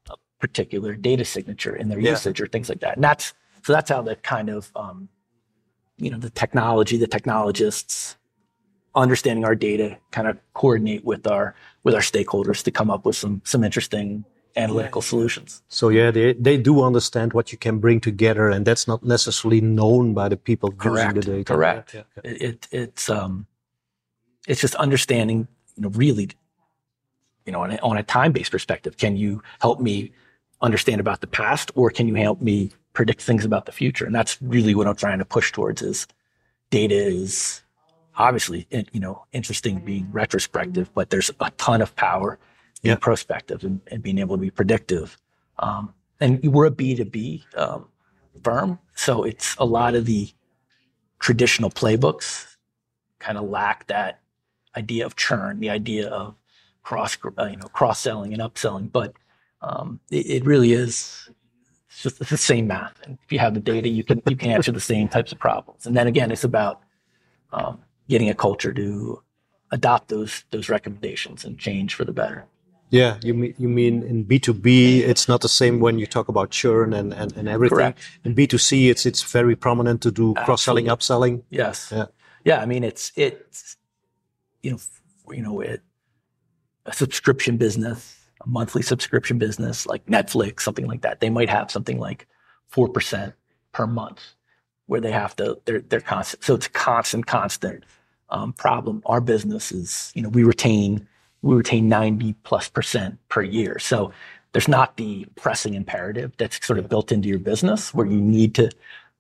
a 0.10 0.16
particular 0.40 0.96
data 0.96 1.24
signature 1.24 1.76
in 1.76 1.90
their 1.90 2.00
yeah. 2.00 2.12
usage 2.12 2.42
or 2.42 2.48
things 2.48 2.68
like 2.68 2.80
that. 2.80 2.96
And 2.96 3.04
that's 3.04 3.34
so 3.64 3.74
that's 3.74 3.92
how 3.92 4.02
the 4.02 4.16
kind 4.16 4.50
of 4.50 4.72
um, 4.76 5.08
you 5.98 6.10
know 6.10 6.18
the 6.18 6.32
technology, 6.32 6.98
the 6.98 7.08
technologists 7.08 8.18
understanding 8.96 9.46
our 9.46 9.56
data 9.56 9.98
kind 10.12 10.28
of 10.28 10.38
coordinate 10.54 11.06
with 11.06 11.26
our 11.28 11.56
with 11.84 11.96
our 11.96 12.02
stakeholders 12.02 12.64
to 12.64 12.72
come 12.72 12.90
up 12.90 13.06
with 13.06 13.16
some 13.16 13.42
some 13.44 13.64
interesting 13.64 14.26
analytical 14.56 15.02
yeah. 15.02 15.10
solutions. 15.10 15.64
So 15.68 15.90
yeah, 15.90 16.12
they 16.12 16.34
they 16.34 16.58
do 16.58 16.84
understand 16.84 17.34
what 17.34 17.52
you 17.52 17.58
can 17.58 17.80
bring 17.80 18.00
together, 18.00 18.50
and 18.50 18.66
that's 18.66 18.88
not 18.88 19.04
necessarily 19.04 19.62
known 19.62 20.14
by 20.14 20.30
the 20.30 20.38
people 20.38 20.72
Correct. 20.72 21.16
using 21.16 21.32
the 21.32 21.38
data. 21.38 21.54
Correct. 21.54 21.94
Yeah, 21.94 22.04
yeah. 22.24 22.32
It, 22.32 22.42
it, 22.42 22.68
it's 22.72 23.10
um, 23.10 23.48
it's 24.48 24.62
just 24.62 24.76
understanding 24.76 25.48
you 25.76 25.84
know, 25.84 25.90
really, 25.90 26.30
you 27.46 27.52
know, 27.52 27.62
on 27.62 27.72
a, 27.72 27.78
on 27.78 27.98
a 27.98 28.04
time-based 28.04 28.52
perspective, 28.52 28.98
can 28.98 29.16
you 29.16 29.42
help 29.62 29.80
me 29.80 30.12
understand 30.62 31.02
about 31.02 31.22
the 31.22 31.28
past 31.28 31.72
or 31.76 31.90
can 31.90 32.08
you 32.08 32.16
help 32.16 32.42
me 32.42 32.72
predict 32.94 33.22
things 33.22 33.46
about 33.46 33.66
the 33.66 33.72
future? 33.72 34.06
And 34.06 34.14
that's 34.14 34.42
really 34.42 34.76
what 34.76 34.88
I'm 34.88 34.96
trying 34.96 35.20
to 35.20 35.26
push 35.26 35.52
towards 35.52 35.82
is 35.82 36.08
data 36.70 36.96
is 36.96 37.62
obviously, 38.18 38.68
you 38.92 39.00
know, 39.00 39.26
interesting 39.32 39.80
being 39.80 40.08
retrospective, 40.12 40.94
but 40.94 41.10
there's 41.10 41.32
a 41.40 41.52
ton 41.52 41.82
of 41.82 41.96
power 41.96 42.38
being 42.82 42.98
prospective 42.98 43.64
and, 43.64 43.82
and, 43.88 44.02
being 44.02 44.18
able 44.18 44.36
to 44.36 44.42
be 44.42 44.50
predictive. 44.50 45.18
Um, 45.60 45.94
and 46.20 46.44
we're 46.44 46.66
a 46.66 46.72
B2B 46.72 47.58
um, 47.58 47.88
firm, 48.44 48.80
so 48.96 49.24
it's 49.24 49.56
a 49.58 49.66
lot 49.66 49.96
of 49.96 50.06
the 50.06 50.30
traditional 51.20 51.70
playbooks 51.70 52.58
kind 53.20 53.38
of 53.38 53.48
lack 53.48 53.88
that 53.88 54.20
idea 54.76 55.06
of 55.06 55.16
churn, 55.16 55.60
the 55.60 55.70
idea 55.70 56.10
of 56.10 56.36
cross, 56.84 57.18
uh, 57.38 57.46
you 57.46 57.58
know, 57.58 57.68
cross 57.68 58.00
selling 58.00 58.34
and 58.34 58.42
upselling. 58.42 58.92
But 58.92 59.14
um, 59.62 60.00
it, 60.10 60.26
it, 60.28 60.46
really 60.46 60.74
is 60.74 61.30
just 61.96 62.20
the 62.20 62.38
same 62.38 62.68
math. 62.68 63.00
And 63.04 63.18
if 63.24 63.32
you 63.32 63.40
have 63.40 63.54
the 63.54 63.60
data, 63.60 63.88
you 63.88 64.04
can 64.04 64.22
you 64.28 64.36
can 64.36 64.50
answer 64.50 64.72
the 64.72 64.80
same 64.80 65.08
types 65.08 65.32
of 65.32 65.40
problems. 65.40 65.86
And 65.86 65.96
then 65.96 66.08
again, 66.08 66.32
it's 66.32 66.44
about 66.44 66.82
getting 68.12 68.30
a 68.30 68.36
culture 68.36 68.74
to 68.74 69.24
adopt 69.72 70.10
those 70.10 70.44
those 70.52 70.68
recommendations 70.70 71.46
and 71.46 71.58
change 71.58 71.96
for 71.96 72.06
the 72.06 72.12
better. 72.12 72.46
Yeah, 72.90 73.18
you 73.24 73.34
mean 73.34 73.54
you 73.58 73.70
mean 73.70 74.04
in 74.04 74.24
B 74.26 74.38
two 74.38 74.54
B, 74.54 75.02
it's 75.02 75.30
not 75.30 75.40
the 75.40 75.54
same 75.62 75.80
when 75.80 75.98
you 75.98 76.06
talk 76.06 76.28
about 76.28 76.52
churn 76.52 76.94
and, 76.94 77.14
and, 77.14 77.32
and 77.38 77.48
everything. 77.48 77.78
Correct. 77.78 78.00
In 78.26 78.34
B 78.34 78.48
two 78.48 78.58
C, 78.58 78.90
it's 78.90 79.06
it's 79.06 79.24
very 79.24 79.56
prominent 79.56 80.02
to 80.02 80.12
do 80.12 80.34
cross 80.44 80.62
selling, 80.62 80.88
upselling. 80.88 81.44
Yes. 81.50 81.90
Yeah. 81.90 82.08
Yeah. 82.44 82.60
I 82.62 82.66
mean, 82.66 82.84
it's 82.84 83.14
it's 83.16 83.78
you 84.62 84.72
know 84.72 84.80
you 85.34 85.42
know 85.42 85.62
it, 85.62 85.82
a 86.86 86.92
subscription 86.92 87.56
business, 87.56 88.18
a 88.46 88.48
monthly 88.50 88.82
subscription 88.82 89.38
business 89.38 89.88
like 89.88 90.06
Netflix, 90.08 90.60
something 90.60 90.86
like 90.86 91.02
that. 91.04 91.22
They 91.22 91.30
might 91.30 91.50
have 91.50 91.72
something 91.72 91.98
like 91.98 92.28
four 92.68 92.90
percent 92.90 93.36
per 93.72 93.88
month 93.88 94.22
where 94.88 95.00
they 95.00 95.14
have 95.14 95.34
to 95.38 95.62
they're 95.64 95.80
they're 95.80 96.02
constant. 96.02 96.44
So 96.44 96.56
it's 96.56 96.68
constant, 96.68 97.26
constant 97.26 97.86
um, 98.32 98.54
problem. 98.54 99.02
Our 99.06 99.22
business 99.22 99.72
is 99.72 100.12
you 100.16 100.22
know 100.22 100.30
we 100.30 100.44
retain 100.44 101.08
we 101.42 101.56
retain 101.56 101.90
90 101.90 102.34
plus 102.44 102.70
percent 102.70 103.18
per 103.30 103.42
year. 103.42 103.80
So 103.80 104.12
there's 104.54 104.68
not 104.68 104.98
the 104.98 105.26
pressing 105.36 105.74
imperative 105.74 106.34
that's 106.38 106.66
sort 106.66 106.78
of 106.78 106.90
built 106.90 107.12
into 107.12 107.30
your 107.30 107.40
business 107.40 107.94
where 107.94 108.06
you 108.06 108.20
need 108.20 108.54
to, 108.56 108.70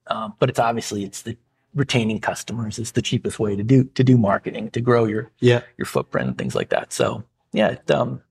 um, 0.07 0.33
but 0.39 0.49
it's 0.49 0.59
obviously 0.59 1.03
it's 1.03 1.21
the 1.21 1.37
retaining 1.73 2.19
customers 2.19 2.77
is 2.77 2.91
the 2.91 3.01
cheapest 3.01 3.39
way 3.39 3.55
to 3.55 3.63
do 3.63 3.85
to 3.85 4.03
do 4.03 4.17
marketing 4.17 4.69
to 4.71 4.81
grow 4.81 5.05
your 5.05 5.31
yeah 5.39 5.61
your 5.77 5.85
footprint 5.85 6.27
and 6.27 6.37
things 6.37 6.55
like 6.55 6.69
that. 6.69 6.91
So 6.93 7.23
yeah, 7.53 7.69
it, 7.69 7.91
um, 7.91 8.21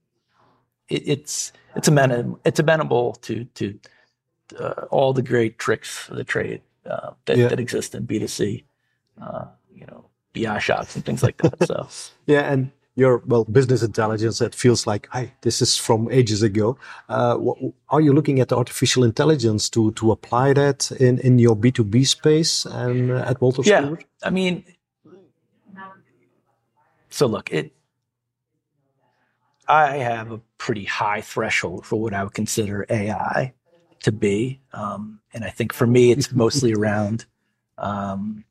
it, 0.89 1.03
it's 1.07 1.53
it's 1.77 1.89
amenable 1.89 2.41
it's 2.45 2.61
amenable 2.61 3.15
to 3.23 3.45
to 3.45 3.79
uh, 4.59 4.87
all 4.91 5.13
the 5.13 5.23
great 5.23 5.59
tricks 5.59 6.09
of 6.09 6.17
the 6.17 6.25
trade 6.25 6.61
uh, 6.87 7.11
that, 7.27 7.37
yeah. 7.37 7.49
that 7.49 7.61
exist 7.61 7.95
in 7.95 8.07
B2C, 8.07 8.65
uh, 9.23 9.45
you 9.73 9.87
know, 9.87 10.10
BI 10.33 10.59
shops 10.59 10.97
and 10.97 11.05
things 11.05 11.23
like 11.23 11.37
that. 11.39 11.67
So 11.67 11.89
yeah, 12.27 12.53
and 12.53 12.71
your 12.97 13.23
well 13.27 13.45
business 13.45 13.83
intelligence 13.83 14.39
that 14.41 14.55
feels 14.55 14.87
like 14.87 15.09
hey 15.13 15.33
this 15.43 15.63
is 15.63 15.77
from 15.77 16.11
ages 16.11 16.43
ago 16.43 16.77
uh, 17.09 17.37
what, 17.37 17.57
are 17.89 18.01
you 18.01 18.13
looking 18.13 18.41
at 18.41 18.53
artificial 18.53 19.05
intelligence 19.05 19.71
to 19.71 19.93
to 19.93 20.11
apply 20.11 20.53
that 20.53 20.91
in 20.93 21.19
in 21.21 21.39
your 21.39 21.57
b2b 21.57 22.07
space 22.07 22.67
and 22.67 23.11
uh, 23.11 23.25
at 23.31 23.41
Wolters 23.41 23.67
yeah 23.67 23.95
i 24.23 24.31
mean 24.31 24.65
so 27.11 27.27
look 27.27 27.53
it 27.53 27.73
i 29.69 29.97
have 29.97 30.33
a 30.33 30.41
pretty 30.59 30.85
high 30.85 31.21
threshold 31.21 31.87
for 31.87 32.01
what 32.01 32.13
i 32.13 32.25
would 32.25 32.35
consider 32.35 32.87
ai 32.91 33.53
to 34.03 34.11
be 34.11 34.61
um, 34.73 35.21
and 35.33 35.45
i 35.45 35.51
think 35.51 35.73
for 35.73 35.87
me 35.87 36.11
it's 36.11 36.33
mostly 36.33 36.73
around 36.79 37.25
um, 37.79 38.45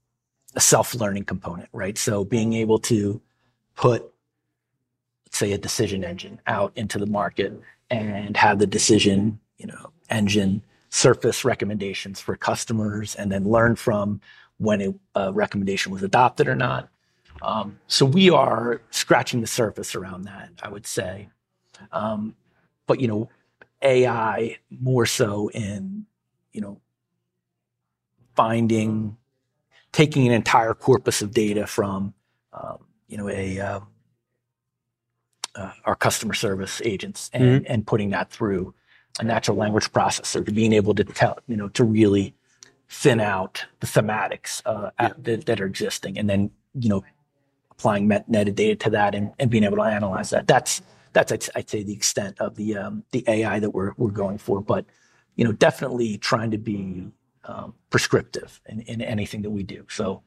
a 0.55 0.59
self-learning 0.59 1.23
component 1.23 1.69
right 1.73 1.97
so 1.97 2.23
being 2.23 2.53
able 2.53 2.79
to 2.79 3.21
put 3.75 4.11
say 5.31 5.51
a 5.53 5.57
decision 5.57 6.03
engine 6.03 6.41
out 6.47 6.71
into 6.75 6.97
the 6.97 7.05
market 7.05 7.59
and 7.89 8.35
have 8.37 8.59
the 8.59 8.67
decision, 8.67 9.39
you 9.57 9.67
know, 9.67 9.91
engine 10.09 10.61
surface 10.89 11.45
recommendations 11.45 12.19
for 12.19 12.35
customers 12.35 13.15
and 13.15 13.31
then 13.31 13.47
learn 13.47 13.75
from 13.75 14.19
when 14.57 14.99
a 15.15 15.31
recommendation 15.31 15.91
was 15.91 16.03
adopted 16.03 16.47
or 16.47 16.55
not. 16.55 16.89
Um, 17.41 17.79
so 17.87 18.05
we 18.05 18.29
are 18.29 18.81
scratching 18.91 19.41
the 19.41 19.47
surface 19.47 19.95
around 19.95 20.23
that, 20.23 20.49
I 20.61 20.69
would 20.69 20.85
say. 20.85 21.29
Um, 21.91 22.35
but 22.87 22.99
you 22.99 23.07
know, 23.07 23.29
AI 23.81 24.57
more 24.69 25.05
so 25.05 25.49
in 25.51 26.05
you 26.51 26.59
know 26.59 26.81
finding, 28.35 29.15
taking 29.91 30.27
an 30.27 30.33
entire 30.33 30.73
corpus 30.73 31.21
of 31.21 31.31
data 31.31 31.67
from 31.67 32.13
um, 32.53 32.77
you 33.07 33.17
know 33.17 33.29
a 33.29 33.59
uh, 33.59 33.79
uh, 35.55 35.71
our 35.85 35.95
customer 35.95 36.33
service 36.33 36.81
agents 36.85 37.29
and, 37.33 37.43
mm-hmm. 37.43 37.71
and 37.71 37.85
putting 37.85 38.11
that 38.11 38.31
through 38.31 38.73
a 39.19 39.23
natural 39.23 39.57
language 39.57 39.91
processor 39.91 40.45
to 40.45 40.51
being 40.51 40.73
able 40.73 40.93
to 40.95 41.03
tell, 41.03 41.39
you 41.47 41.57
know, 41.57 41.67
to 41.69 41.83
really 41.83 42.33
thin 42.87 43.19
out 43.19 43.65
the 43.79 43.87
thematics 43.87 44.61
uh, 44.65 44.91
yeah. 44.99 45.11
that, 45.17 45.45
that, 45.45 45.61
are 45.61 45.65
existing 45.65 46.17
and 46.17 46.29
then, 46.29 46.49
you 46.73 46.89
know, 46.89 47.03
applying 47.71 48.07
met- 48.07 48.29
metadata 48.29 48.79
to 48.79 48.89
that 48.89 49.15
and, 49.15 49.31
and 49.39 49.49
being 49.49 49.63
able 49.63 49.77
to 49.77 49.83
analyze 49.83 50.29
that. 50.29 50.47
That's, 50.47 50.81
that's 51.13 51.31
I'd, 51.31 51.45
I'd 51.55 51.69
say 51.69 51.83
the 51.83 51.93
extent 51.93 52.39
of 52.39 52.55
the, 52.55 52.77
um, 52.77 53.03
the 53.11 53.23
AI 53.27 53.59
that 53.59 53.71
we're, 53.71 53.93
we're 53.97 54.11
going 54.11 54.37
for. 54.37 54.61
But, 54.61 54.85
you 55.35 55.43
know, 55.43 55.51
definitely 55.51 56.17
trying 56.17 56.51
to 56.51 56.57
be 56.57 57.11
um, 57.49 57.73
prescriptive 57.89 58.61
in, 58.67 58.81
in 58.81 59.01
anything 59.01 59.41
that 59.43 59.49
we 59.49 59.63
do. 59.63 59.85
So 59.89 60.23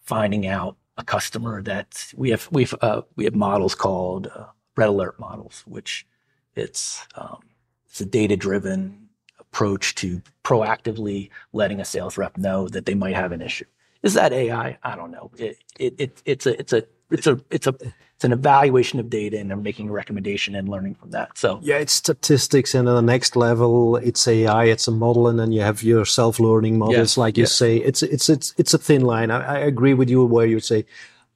finding 0.00 0.46
out 0.46 0.76
a 0.96 1.04
customer 1.04 1.62
that 1.62 2.12
we 2.16 2.30
have, 2.30 2.48
we've, 2.50 2.74
uh, 2.80 3.02
we 3.16 3.24
have 3.24 3.34
models 3.34 3.74
called 3.74 4.28
uh, 4.34 4.46
red 4.76 4.88
alert 4.88 5.18
models, 5.18 5.62
which 5.66 6.06
it's 6.54 7.06
um, 7.14 7.40
it's 7.86 8.00
a 8.00 8.06
data 8.06 8.36
driven 8.36 9.08
approach 9.38 9.94
to 9.96 10.20
proactively 10.44 11.30
letting 11.52 11.80
a 11.80 11.84
sales 11.84 12.18
rep 12.18 12.36
know 12.36 12.68
that 12.68 12.86
they 12.86 12.94
might 12.94 13.14
have 13.14 13.32
an 13.32 13.42
issue. 13.42 13.64
Is 14.02 14.14
that 14.14 14.32
AI? 14.32 14.78
I 14.82 14.96
don't 14.96 15.10
know. 15.10 15.30
It, 15.36 15.58
it, 15.78 15.94
it 15.98 16.22
it's 16.24 16.46
a 16.46 16.58
it's 16.58 16.72
a 16.72 16.84
it's 17.10 17.26
a 17.26 17.40
it's 17.50 17.66
a 17.66 17.74
it's 18.16 18.24
an 18.24 18.32
evaluation 18.32 18.98
of 18.98 19.10
data 19.10 19.38
and 19.38 19.50
they're 19.50 19.58
making 19.58 19.90
a 19.90 19.92
recommendation 19.92 20.54
and 20.54 20.68
learning 20.68 20.94
from 20.94 21.10
that. 21.10 21.36
So 21.36 21.60
yeah, 21.62 21.76
it's 21.76 21.92
statistics, 21.92 22.74
and 22.74 22.88
the 22.88 23.02
next 23.02 23.36
level, 23.36 23.96
it's 23.96 24.26
AI, 24.26 24.64
it's 24.64 24.88
a 24.88 24.90
model, 24.90 25.28
and 25.28 25.38
then 25.38 25.52
you 25.52 25.60
have 25.60 25.82
your 25.82 26.06
self-learning 26.06 26.78
models, 26.78 27.18
like 27.18 27.36
you 27.36 27.46
say. 27.46 27.76
It's 27.76 28.02
it's 28.02 28.28
it's 28.28 28.54
it's 28.56 28.74
a 28.74 28.78
thin 28.78 29.02
line. 29.02 29.30
I, 29.30 29.56
I 29.56 29.58
agree 29.58 29.94
with 29.94 30.08
you 30.08 30.24
where 30.24 30.46
you 30.46 30.60
say 30.60 30.86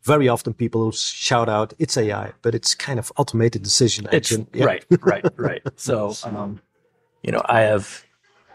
very 0.03 0.29
often 0.29 0.55
people 0.55 0.91
shout 0.93 1.49
out 1.49 1.75
it's 1.79 1.97
AI, 1.97 2.33
but 2.43 2.55
it's 2.55 2.75
kind 2.75 2.99
of 2.99 3.13
automated 3.17 3.63
decision 3.63 4.07
engine. 4.11 4.47
Yeah. 4.55 4.65
Right, 4.65 4.85
right, 5.03 5.25
right. 5.37 5.63
So, 5.77 6.15
um, 6.25 6.61
you 7.23 7.33
know, 7.33 7.43
I 7.45 7.61
have 7.61 8.05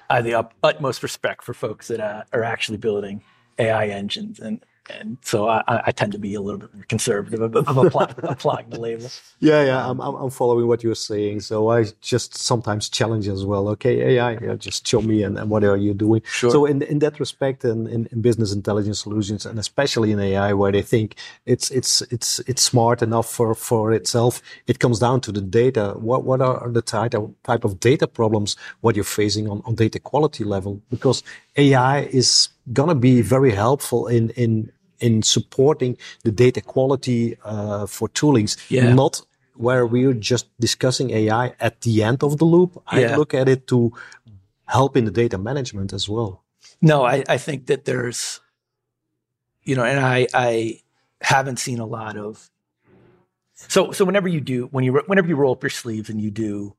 I 0.10 0.16
have 0.16 0.26
the 0.26 0.50
utmost 0.64 1.04
respect 1.04 1.44
for 1.44 1.54
folks 1.54 1.88
that 1.90 2.00
uh, 2.00 2.24
are 2.34 2.44
actually 2.44 2.78
building 2.78 3.22
AI 3.58 3.88
engines, 3.88 4.40
and 4.40 4.64
and 4.90 5.18
so 5.22 5.48
I, 5.48 5.64
I, 5.68 5.92
tend 5.92 6.12
to 6.12 6.20
be 6.20 6.36
a 6.36 6.42
little 6.42 6.60
bit 6.60 6.74
more 6.74 6.84
conservative 6.84 7.42
of, 7.42 7.56
applying, 7.56 8.14
applying, 8.22 8.70
the 8.70 8.80
label. 8.80 9.10
Yeah, 9.40 9.64
yeah, 9.64 9.90
I'm, 9.90 10.00
I'm 10.00 10.30
following 10.30 10.68
what 10.68 10.84
you're 10.84 10.94
saying. 10.94 11.40
So 11.40 11.70
I 11.70 11.86
just 12.02 12.36
sometimes 12.36 12.88
challenge 12.90 13.28
as 13.28 13.46
well. 13.46 13.68
Okay, 13.70 14.16
AI, 14.16 14.34
yeah, 14.34 14.56
just 14.56 14.88
show 14.88 15.02
me 15.02 15.24
and, 15.24 15.40
and 15.40 15.50
what 15.50 15.64
are 15.64 15.78
you 15.78 15.96
doing? 15.96 16.22
Sure. 16.26 16.52
So 16.52 16.66
in 16.66 16.84
in 16.84 17.00
that 17.00 17.20
respect, 17.20 17.64
and 17.64 17.88
in, 17.88 18.08
in, 18.12 18.22
business 18.22 18.54
intelligence 18.54 19.00
solutions, 19.00 19.46
and 19.46 19.58
especially 19.58 20.12
in 20.12 20.20
AI, 20.20 20.54
where 20.54 20.72
they 20.72 20.84
think 20.84 21.16
it's 21.46 21.72
it's 21.72 22.02
it's 22.12 22.40
it's 22.42 22.62
smart 22.62 23.02
enough 23.02 23.28
for 23.28 23.56
for 23.56 23.92
itself, 23.92 24.42
it 24.68 24.80
comes 24.80 25.00
down 25.00 25.20
to 25.22 25.32
the 25.32 25.42
data. 25.42 25.96
What 25.98 26.26
what 26.26 26.42
are 26.42 26.70
the 26.70 26.84
type 26.84 27.16
of 27.16 27.34
type 27.44 27.64
of 27.64 27.80
data 27.80 28.06
problems 28.08 28.56
what 28.82 28.96
you're 28.96 29.04
facing 29.04 29.50
on 29.50 29.64
on 29.66 29.74
data 29.74 30.00
quality 30.00 30.44
level? 30.44 30.80
Because 30.92 31.24
AI 31.58 32.02
is 32.02 32.50
gonna 32.74 32.96
be 32.96 33.22
very 33.22 33.52
helpful 33.52 34.08
in 34.08 34.30
in 34.32 34.72
in 35.00 35.22
supporting 35.22 35.98
the 36.24 36.32
data 36.32 36.62
quality 36.62 37.38
uh, 37.44 37.86
for 37.86 38.08
toolings, 38.10 38.58
yeah. 38.70 38.94
not 38.94 39.22
where 39.56 39.86
we're 39.86 40.14
just 40.14 40.48
discussing 40.60 41.12
AI 41.12 41.54
at 41.60 41.82
the 41.82 42.04
end 42.04 42.24
of 42.24 42.38
the 42.38 42.46
loop. 42.46 42.82
Yeah. 42.92 43.14
I 43.14 43.16
look 43.16 43.34
at 43.34 43.48
it 43.48 43.68
to 43.68 43.94
help 44.68 44.98
in 44.98 45.06
the 45.06 45.12
data 45.12 45.38
management 45.38 45.94
as 45.94 46.10
well. 46.10 46.44
No, 46.82 47.06
I, 47.06 47.24
I 47.30 47.38
think 47.38 47.68
that 47.68 47.86
there's, 47.86 48.42
you 49.64 49.76
know, 49.76 49.84
and 49.84 50.00
I, 50.00 50.28
I 50.34 50.82
haven't 51.22 51.58
seen 51.58 51.80
a 51.80 51.86
lot 51.86 52.18
of. 52.18 52.50
So, 53.54 53.92
so 53.92 54.04
whenever 54.04 54.28
you 54.28 54.42
do, 54.42 54.68
when 54.72 54.84
you 54.84 54.94
whenever 55.08 55.28
you 55.28 55.36
roll 55.36 55.54
up 55.54 55.64
your 55.64 55.70
sleeves 55.70 56.10
and 56.10 56.20
you 56.20 56.30
do, 56.30 56.76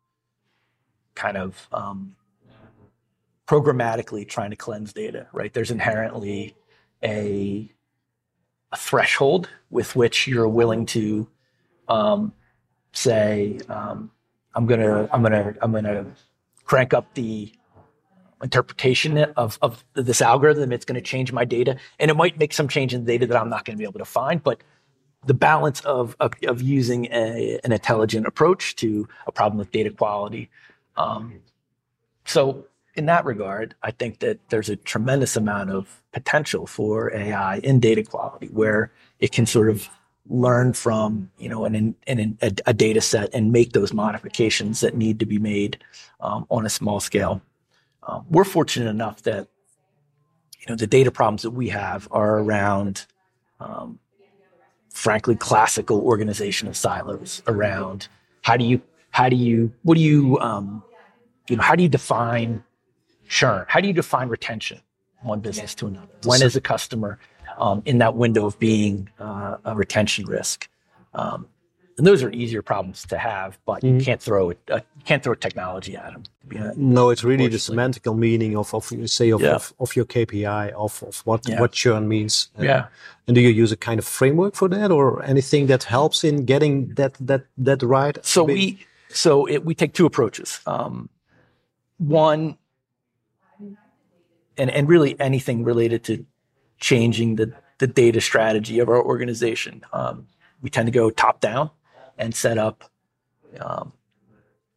kind 1.14 1.38
of 1.38 1.68
um, 1.72 2.16
programmatically 3.46 4.28
trying 4.28 4.50
to 4.50 4.56
cleanse 4.56 4.92
data, 4.92 5.28
right? 5.32 5.52
There's 5.52 5.70
inherently 5.70 6.56
a 7.02 7.70
a 8.72 8.76
threshold 8.76 9.48
with 9.70 9.94
which 9.94 10.26
you're 10.26 10.48
willing 10.48 10.86
to 10.86 11.28
um, 11.88 12.32
say, 12.92 13.58
um, 13.68 14.10
I'm 14.54 14.66
gonna, 14.66 15.08
I'm 15.12 15.22
gonna, 15.22 15.54
I'm 15.62 15.72
gonna 15.72 16.06
crank 16.64 16.92
up 16.92 17.14
the 17.14 17.52
interpretation 18.42 19.18
of, 19.18 19.58
of 19.62 19.84
this 19.94 20.20
algorithm. 20.20 20.72
It's 20.72 20.84
to 20.96 21.00
change 21.00 21.32
my 21.32 21.44
data, 21.44 21.76
and 21.98 22.10
it 22.10 22.16
might 22.16 22.38
make 22.38 22.52
some 22.52 22.68
change 22.68 22.92
in 22.92 23.04
the 23.04 23.12
data 23.12 23.26
that 23.26 23.40
I'm 23.40 23.48
not 23.48 23.64
to 23.76 23.78
be 23.78 23.84
able 23.84 24.00
to 24.00 24.04
find. 24.04 24.42
But 24.42 24.62
the 25.24 25.34
balance 25.34 25.80
of, 25.80 26.16
of, 26.20 26.34
of 26.46 26.62
using 26.62 27.06
a, 27.06 27.58
an 27.64 27.72
intelligent 27.72 28.26
approach 28.26 28.76
to 28.76 29.08
a 29.26 29.32
problem 29.32 29.58
with 29.58 29.70
data 29.70 29.90
quality. 29.90 30.50
Um, 30.96 31.40
so 32.24 32.66
in 32.96 33.06
that 33.06 33.24
regard, 33.24 33.74
I 33.82 33.90
think 33.90 34.20
that 34.20 34.40
there's 34.48 34.68
a 34.68 34.76
tremendous 34.76 35.36
amount 35.36 35.70
of 35.70 36.02
potential 36.12 36.66
for 36.66 37.14
AI 37.14 37.58
in 37.58 37.78
data 37.78 38.02
quality 38.02 38.48
where 38.48 38.90
it 39.20 39.32
can 39.32 39.46
sort 39.46 39.68
of 39.68 39.88
learn 40.28 40.72
from, 40.72 41.30
you 41.38 41.48
know, 41.48 41.64
an, 41.64 41.94
an, 42.06 42.38
a, 42.42 42.52
a 42.66 42.74
data 42.74 43.00
set 43.00 43.32
and 43.32 43.52
make 43.52 43.72
those 43.72 43.92
modifications 43.92 44.80
that 44.80 44.96
need 44.96 45.20
to 45.20 45.26
be 45.26 45.38
made 45.38 45.78
um, 46.20 46.46
on 46.50 46.66
a 46.66 46.70
small 46.70 46.98
scale. 46.98 47.40
Um, 48.02 48.24
we're 48.30 48.44
fortunate 48.44 48.88
enough 48.88 49.22
that, 49.22 49.46
you 50.58 50.66
know, 50.68 50.76
the 50.76 50.86
data 50.86 51.10
problems 51.10 51.42
that 51.42 51.50
we 51.50 51.68
have 51.68 52.08
are 52.10 52.38
around, 52.38 53.06
um, 53.60 53.98
frankly, 54.90 55.36
classical 55.36 56.00
organization 56.00 56.66
of 56.66 56.76
silos 56.76 57.42
around 57.46 58.08
how 58.42 58.56
do 58.56 58.64
you, 58.64 58.80
how 59.10 59.28
do 59.28 59.36
you, 59.36 59.72
what 59.82 59.96
do 59.96 60.00
you, 60.00 60.38
um, 60.40 60.82
you 61.48 61.56
know, 61.56 61.62
how 61.62 61.76
do 61.76 61.82
you 61.82 61.88
define 61.88 62.64
churn? 63.28 63.64
How 63.68 63.80
do 63.80 63.88
you 63.88 63.94
define 63.94 64.28
retention 64.28 64.80
one 65.22 65.40
business 65.40 65.74
to 65.76 65.86
another? 65.86 66.12
When 66.24 66.42
is 66.42 66.56
a 66.56 66.60
customer 66.60 67.18
um, 67.58 67.82
in 67.84 67.98
that 67.98 68.14
window 68.14 68.46
of 68.46 68.58
being 68.58 69.08
uh, 69.18 69.56
a 69.64 69.74
retention 69.74 70.26
risk? 70.26 70.68
Um, 71.14 71.46
and 71.98 72.06
those 72.06 72.22
are 72.22 72.30
easier 72.30 72.60
problems 72.60 73.06
to 73.06 73.16
have, 73.16 73.58
but 73.64 73.82
mm-hmm. 73.82 73.98
you 73.98 74.04
can't 74.04 74.20
throw 74.20 74.50
it. 74.50 74.58
Uh, 74.70 74.80
can't 75.04 75.22
throw 75.22 75.34
technology 75.34 75.96
at 75.96 76.12
them. 76.12 76.24
no, 76.76 77.10
it's 77.10 77.24
really 77.24 77.48
the 77.48 77.56
semantical 77.56 78.16
meaning 78.16 78.56
of, 78.56 78.74
of 78.74 78.84
say 79.06 79.30
of, 79.30 79.40
yeah. 79.40 79.54
of, 79.54 79.72
of, 79.78 79.96
your 79.96 80.04
KPI 80.04 80.72
of, 80.72 81.02
of 81.02 81.18
what 81.24 81.48
yeah. 81.48 81.60
what 81.60 81.72
churn 81.72 82.06
means. 82.06 82.50
Uh, 82.58 82.64
yeah. 82.64 82.86
And 83.26 83.34
do 83.34 83.40
you 83.40 83.48
use 83.48 83.72
a 83.72 83.76
kind 83.76 83.98
of 83.98 84.04
framework 84.04 84.54
for 84.54 84.68
that, 84.68 84.90
or 84.90 85.22
anything 85.22 85.66
that 85.68 85.84
helps 85.84 86.22
in 86.22 86.44
getting 86.44 86.88
that 86.94 87.14
that 87.20 87.46
that 87.56 87.82
right? 87.82 88.18
So 88.24 88.44
we 88.44 88.78
so 89.08 89.46
it, 89.46 89.64
we 89.64 89.74
take 89.74 89.94
two 89.94 90.06
approaches. 90.06 90.60
Um, 90.66 91.08
one 91.98 92.58
and, 94.58 94.70
and 94.70 94.88
really 94.88 95.18
anything 95.20 95.64
related 95.64 96.04
to 96.04 96.24
changing 96.78 97.36
the, 97.36 97.52
the 97.78 97.86
data 97.86 98.20
strategy 98.20 98.78
of 98.78 98.88
our 98.88 99.02
organization. 99.02 99.82
Um, 99.92 100.26
we 100.62 100.70
tend 100.70 100.86
to 100.86 100.92
go 100.92 101.10
top 101.10 101.40
down 101.40 101.70
and 102.18 102.34
set 102.34 102.58
up 102.58 102.90
um, 103.60 103.92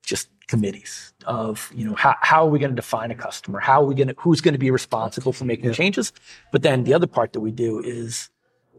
just 0.03 0.29
committees 0.47 1.13
of 1.25 1.71
you 1.75 1.85
know 1.85 1.93
how, 1.93 2.15
how 2.21 2.43
are 2.43 2.49
we 2.49 2.57
going 2.57 2.71
to 2.71 2.75
define 2.75 3.11
a 3.11 3.15
customer 3.15 3.59
how 3.59 3.83
are 3.83 3.85
we 3.85 3.93
going 3.93 4.07
to 4.07 4.15
who's 4.17 4.41
going 4.41 4.53
to 4.53 4.59
be 4.59 4.71
responsible 4.71 5.31
for 5.31 5.45
making 5.45 5.65
yeah. 5.65 5.73
changes 5.73 6.11
but 6.51 6.63
then 6.63 6.85
the 6.85 6.93
other 6.93 7.05
part 7.05 7.33
that 7.33 7.39
we 7.39 7.51
do 7.51 7.79
is 7.79 8.29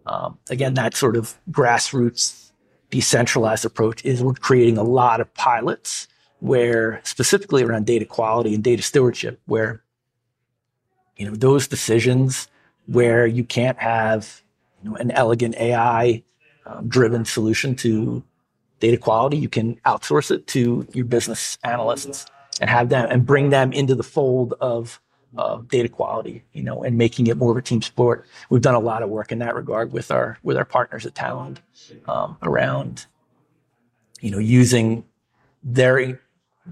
um, 0.06 0.36
again 0.48 0.74
that 0.74 0.96
sort 0.96 1.16
of 1.16 1.38
grassroots 1.52 2.50
decentralized 2.90 3.64
approach 3.64 4.04
is 4.04 4.20
we're 4.20 4.34
creating 4.34 4.78
a 4.78 4.82
lot 4.82 5.20
of 5.20 5.32
pilots 5.34 6.08
where 6.40 7.00
specifically 7.04 7.62
around 7.62 7.86
data 7.86 8.04
quality 8.04 8.52
and 8.52 8.64
data 8.64 8.82
stewardship 8.82 9.40
where 9.46 9.84
you 11.20 11.26
know, 11.26 11.36
those 11.36 11.68
decisions 11.68 12.48
where 12.86 13.26
you 13.26 13.44
can't 13.44 13.78
have 13.78 14.40
you 14.82 14.88
know, 14.88 14.96
an 14.96 15.10
elegant 15.10 15.54
AI 15.56 16.22
um, 16.64 16.88
driven 16.88 17.26
solution 17.26 17.74
to 17.76 18.24
data 18.80 18.96
quality, 18.96 19.36
you 19.36 19.48
can 19.48 19.76
outsource 19.84 20.30
it 20.30 20.46
to 20.46 20.86
your 20.94 21.04
business 21.04 21.58
analysts 21.62 22.24
and 22.58 22.70
have 22.70 22.88
them 22.88 23.06
and 23.10 23.26
bring 23.26 23.50
them 23.50 23.70
into 23.74 23.94
the 23.94 24.02
fold 24.02 24.54
of 24.62 24.98
uh, 25.36 25.58
data 25.68 25.90
quality, 25.90 26.42
you 26.54 26.62
know, 26.62 26.82
and 26.82 26.96
making 26.96 27.26
it 27.26 27.36
more 27.36 27.50
of 27.50 27.56
a 27.58 27.62
team 27.62 27.82
sport. 27.82 28.26
We've 28.48 28.62
done 28.62 28.74
a 28.74 28.80
lot 28.80 29.02
of 29.02 29.10
work 29.10 29.30
in 29.30 29.40
that 29.40 29.54
regard 29.54 29.92
with 29.92 30.10
our 30.10 30.38
with 30.42 30.56
our 30.56 30.64
partners 30.64 31.04
at 31.04 31.14
Talend 31.14 31.58
um, 32.08 32.38
around, 32.42 33.04
you 34.22 34.30
know, 34.30 34.38
using 34.38 35.04
their 35.62 36.22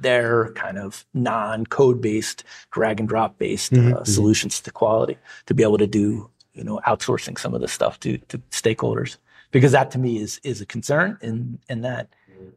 their 0.03 0.53
kind 0.53 0.79
of 0.79 1.05
non-code 1.15 2.01
based, 2.01 2.45
drag 2.71 3.01
and 3.01 3.09
drop 3.09 3.39
based 3.39 3.73
mm-hmm. 3.73 3.93
uh, 3.93 3.97
mm-hmm. 3.97 4.05
solutions 4.05 4.61
to 4.61 4.71
quality 4.71 5.17
to 5.47 5.55
be 5.55 5.63
able 5.63 5.79
to 5.79 5.87
do, 5.87 6.31
you 6.55 6.65
know, 6.65 6.81
outsourcing 6.87 7.39
some 7.39 7.55
of 7.55 7.61
this 7.61 7.73
stuff 7.73 7.99
to, 8.01 8.19
to 8.29 8.39
stakeholders. 8.51 9.17
Because 9.51 9.73
that 9.73 9.91
to 9.93 9.99
me 9.99 10.19
is, 10.19 10.41
is 10.45 10.61
a 10.61 10.67
concern 10.67 11.19
in, 11.23 11.59
in 11.69 11.81
that, 11.83 12.09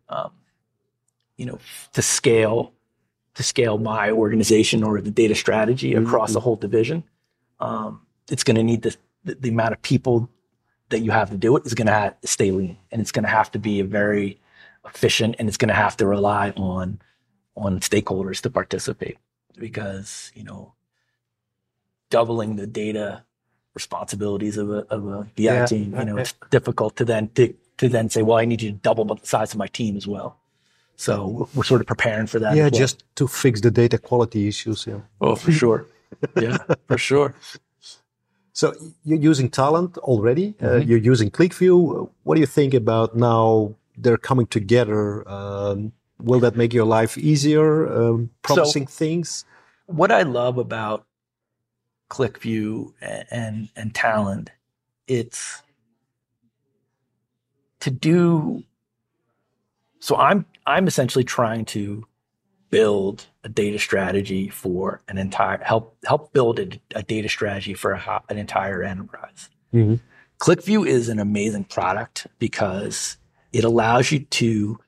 um, 0.09 0.31
you 1.37 1.45
know, 1.45 1.57
to 1.93 2.01
scale, 2.01 2.73
to 3.35 3.43
scale 3.43 3.77
my 3.77 4.11
organization 4.11 4.83
or 4.83 4.99
the 4.99 5.11
data 5.11 5.35
strategy 5.35 5.93
mm-hmm. 5.93 6.05
across 6.05 6.31
mm-hmm. 6.31 6.37
a 6.37 6.41
whole 6.41 6.57
division, 6.57 7.03
um, 7.59 8.01
it's 8.29 8.43
going 8.43 8.55
to 8.55 8.63
need 8.63 8.81
the, 8.81 8.95
the, 9.23 9.35
the 9.35 9.49
amount 9.49 9.73
of 9.73 9.81
people 9.81 10.29
that 10.89 10.99
you 10.99 11.11
have 11.11 11.29
to 11.29 11.37
do 11.37 11.55
it 11.55 11.65
is 11.65 11.73
going 11.73 11.87
to 11.87 12.13
stay 12.23 12.51
lean 12.51 12.77
and 12.91 13.01
it's 13.01 13.11
going 13.11 13.23
to 13.23 13.29
have 13.29 13.51
to 13.51 13.59
be 13.59 13.79
a 13.79 13.83
very 13.83 14.39
efficient 14.85 15.35
and 15.39 15.47
it's 15.47 15.57
going 15.57 15.69
to 15.69 15.73
have 15.73 15.97
to 15.97 16.05
rely 16.05 16.51
on 16.51 16.99
on 17.55 17.79
stakeholders 17.79 18.41
to 18.41 18.49
participate 18.49 19.17
because, 19.57 20.31
you 20.35 20.43
know, 20.43 20.73
doubling 22.09 22.55
the 22.55 22.67
data 22.67 23.23
responsibilities 23.73 24.57
of 24.57 24.69
a, 24.69 24.85
of 24.89 25.07
a 25.07 25.23
BI 25.35 25.43
yeah. 25.43 25.65
team, 25.65 25.95
you 25.97 26.05
know, 26.05 26.17
it's 26.17 26.33
difficult 26.49 26.95
to 26.97 27.05
then, 27.05 27.29
to, 27.29 27.53
to 27.77 27.89
then 27.89 28.09
say, 28.09 28.21
well, 28.21 28.37
I 28.37 28.45
need 28.45 28.61
you 28.61 28.71
to 28.71 28.77
double 28.77 29.05
the 29.05 29.17
size 29.23 29.53
of 29.53 29.57
my 29.57 29.67
team 29.67 29.97
as 29.97 30.07
well. 30.07 30.37
So 30.95 31.49
we're 31.55 31.63
sort 31.63 31.81
of 31.81 31.87
preparing 31.87 32.27
for 32.27 32.37
that. 32.39 32.55
Yeah, 32.55 32.63
well. 32.63 32.71
just 32.71 33.03
to 33.15 33.27
fix 33.27 33.59
the 33.61 33.71
data 33.71 33.97
quality 33.97 34.47
issues. 34.47 34.85
Yeah. 34.85 34.99
Oh, 35.19 35.35
for 35.35 35.51
sure. 35.51 35.87
yeah, 36.39 36.57
for 36.87 36.97
sure. 36.97 37.33
So 38.53 38.75
you're 39.03 39.17
using 39.19 39.49
Talend 39.49 39.97
already. 39.97 40.53
Uh, 40.61 40.65
mm-hmm. 40.65 40.75
Uh, 40.75 40.77
you're 40.85 40.99
using 40.99 41.31
QlikView. 41.31 42.09
What 42.23 42.35
do 42.35 42.41
you 42.41 42.45
think 42.45 42.75
about 42.75 43.15
now? 43.15 43.73
They're 43.97 44.17
coming 44.17 44.45
together. 44.45 45.27
Um, 45.27 45.93
will 46.23 46.39
that 46.41 46.55
make 46.55 46.73
your 46.73 46.85
life 46.85 47.17
easier? 47.17 47.91
Um, 47.91 48.29
promising 48.41 48.87
so, 48.87 48.93
things. 48.93 49.45
What 49.85 50.11
I 50.11 50.23
love 50.23 50.57
about 50.57 51.05
QlikView 52.09 52.93
and, 53.01 53.25
and 53.31 53.69
and 53.75 53.93
Talend, 53.93 54.49
it's 55.07 55.61
to 57.79 57.91
do. 57.91 58.63
So 59.99 60.15
I'm 60.15 60.45
I'm 60.65 60.87
essentially 60.87 61.23
trying 61.23 61.65
to 61.65 62.05
build 62.69 63.27
a 63.43 63.49
data 63.49 63.77
strategy 63.77 64.49
for 64.49 65.01
an 65.07 65.17
entire 65.17 65.61
help 65.63 65.97
help 66.05 66.33
build 66.33 66.59
a, 66.59 66.67
a 66.95 67.03
data 67.03 67.29
strategy 67.29 67.73
for 67.73 67.93
a, 67.93 68.21
an 68.29 68.37
entire 68.37 68.83
enterprise. 68.83 69.49
Mm-hmm. 69.73 69.95
QlikView 70.39 70.87
is 70.87 71.07
an 71.07 71.19
amazing 71.19 71.65
product 71.65 72.27
because 72.39 73.17
it 73.53 73.63
allows 73.63 74.11
you 74.11 74.19
to 74.19 74.79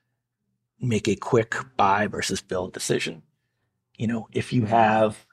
make 0.84 1.08
a 1.08 1.16
quick 1.16 1.56
buy 1.76 2.06
versus 2.06 2.40
build 2.40 2.72
decision. 2.72 3.22
You 3.96 4.06
know, 4.06 4.28
if 4.32 4.52
you 4.52 4.64
have 4.66 5.26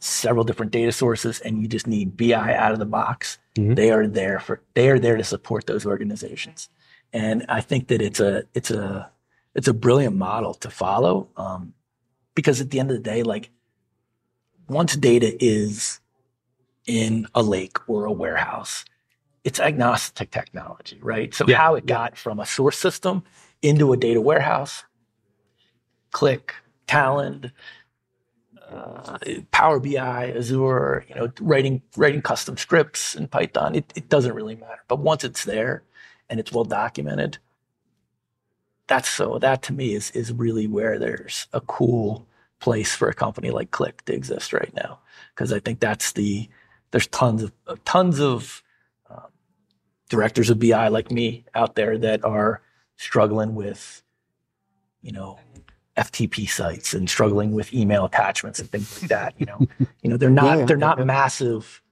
several 0.00 0.44
different 0.44 0.72
data 0.72 0.92
sources 0.92 1.40
and 1.40 1.60
you 1.60 1.68
just 1.68 1.86
need 1.86 2.16
BI 2.16 2.54
out 2.54 2.72
of 2.72 2.78
the 2.78 2.86
box, 2.86 3.38
mm-hmm. 3.56 3.74
they 3.74 3.90
are 3.90 4.06
there 4.06 4.38
for 4.38 4.62
they 4.74 4.90
are 4.90 4.98
there 4.98 5.16
to 5.16 5.24
support 5.24 5.66
those 5.66 5.84
organizations. 5.84 6.68
And 7.12 7.44
I 7.48 7.60
think 7.60 7.88
that 7.88 8.02
it's 8.02 8.20
a 8.20 8.44
it's 8.54 8.70
a 8.70 9.10
it's 9.54 9.68
a 9.68 9.74
brilliant 9.74 10.16
model 10.16 10.54
to 10.54 10.70
follow 10.70 11.28
um, 11.36 11.74
because 12.34 12.60
at 12.60 12.70
the 12.70 12.78
end 12.78 12.90
of 12.90 12.96
the 12.96 13.02
day, 13.02 13.22
like 13.22 13.50
once 14.68 14.94
data 14.94 15.36
is 15.44 16.00
in 16.86 17.26
a 17.34 17.42
lake 17.42 17.78
or 17.88 18.04
a 18.04 18.12
warehouse, 18.12 18.84
it's 19.42 19.58
agnostic 19.58 20.30
technology, 20.30 20.98
right? 21.02 21.34
So 21.34 21.46
yeah. 21.48 21.56
how 21.56 21.74
it 21.74 21.86
got 21.86 22.16
from 22.16 22.38
a 22.38 22.46
source 22.46 22.78
system 22.78 23.24
into 23.62 23.92
a 23.92 23.96
data 23.96 24.20
warehouse, 24.20 24.84
Qlik, 26.12 26.50
Talend, 26.86 27.52
uh, 28.70 29.18
Power 29.50 29.80
BI, 29.80 30.32
Azure, 30.36 31.04
you 31.08 31.14
know, 31.14 31.32
writing 31.40 31.82
writing 31.96 32.22
custom 32.22 32.56
scripts 32.56 33.14
in 33.14 33.28
Python. 33.28 33.74
It, 33.74 33.92
it 33.96 34.08
doesn't 34.08 34.34
really 34.34 34.56
matter. 34.56 34.82
But 34.88 34.98
once 34.98 35.24
it's 35.24 35.44
there 35.44 35.84
and 36.28 36.38
it's 36.38 36.52
well 36.52 36.64
documented, 36.64 37.38
that's 38.86 39.08
so 39.08 39.38
that 39.38 39.62
to 39.64 39.72
me 39.72 39.94
is 39.94 40.10
is 40.12 40.32
really 40.32 40.66
where 40.66 40.98
there's 40.98 41.46
a 41.52 41.60
cool 41.62 42.26
place 42.60 42.94
for 42.94 43.08
a 43.08 43.14
company 43.14 43.50
like 43.50 43.70
Qlik 43.70 44.02
to 44.02 44.14
exist 44.14 44.52
right 44.52 44.72
now. 44.74 44.98
Because 45.34 45.52
I 45.52 45.60
think 45.60 45.80
that's 45.80 46.12
the 46.12 46.48
there's 46.90 47.06
tons 47.06 47.42
of 47.42 47.52
tons 47.84 48.20
of 48.20 48.62
um, 49.10 49.28
directors 50.08 50.50
of 50.50 50.58
BI 50.58 50.88
like 50.88 51.10
me 51.10 51.44
out 51.54 51.74
there 51.74 51.96
that 51.98 52.24
are 52.24 52.62
struggling 52.98 53.54
with, 53.54 54.02
you 55.00 55.12
know, 55.12 55.38
FTP 55.96 56.48
sites 56.48 56.94
and 56.94 57.08
struggling 57.08 57.52
with 57.52 57.72
email 57.72 58.04
attachments 58.04 58.58
and 58.60 58.70
things 58.70 59.00
like 59.00 59.08
that. 59.08 59.34
You 59.38 59.46
know, 59.46 59.58
you 60.02 60.10
know 60.10 60.16
they're 60.16 60.30
not 60.30 60.58
yeah, 60.58 60.64
they're 60.64 60.76
not 60.76 60.98
yeah. 60.98 61.04
massive, 61.04 61.82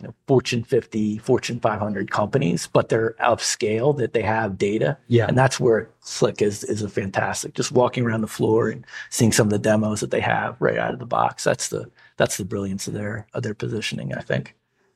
you 0.00 0.08
know, 0.08 0.14
Fortune 0.26 0.64
50, 0.64 1.18
Fortune 1.18 1.60
500 1.60 2.10
companies, 2.10 2.66
but 2.66 2.88
they're 2.88 3.14
of 3.22 3.42
scale 3.42 3.92
that 3.94 4.12
they 4.12 4.22
have 4.22 4.58
data. 4.58 4.98
Yeah, 5.08 5.26
and 5.26 5.38
that's 5.38 5.58
where 5.58 5.90
Qlik 6.02 6.42
is 6.42 6.64
is 6.64 6.82
a 6.82 6.88
fantastic. 6.88 7.54
Just 7.54 7.72
walking 7.72 8.04
around 8.04 8.20
the 8.20 8.26
floor 8.26 8.68
and 8.68 8.84
seeing 9.10 9.32
some 9.32 9.46
of 9.46 9.50
the 9.50 9.58
demos 9.58 10.00
that 10.00 10.10
they 10.10 10.20
have 10.20 10.56
right 10.60 10.78
out 10.78 10.92
of 10.92 10.98
the 10.98 11.06
box. 11.06 11.44
That's 11.44 11.68
the 11.68 11.90
that's 12.16 12.36
the 12.36 12.44
brilliance 12.44 12.86
of 12.86 12.94
their 12.94 13.26
of 13.32 13.42
their 13.42 13.54
positioning. 13.54 14.14
I 14.14 14.20
think. 14.20 14.54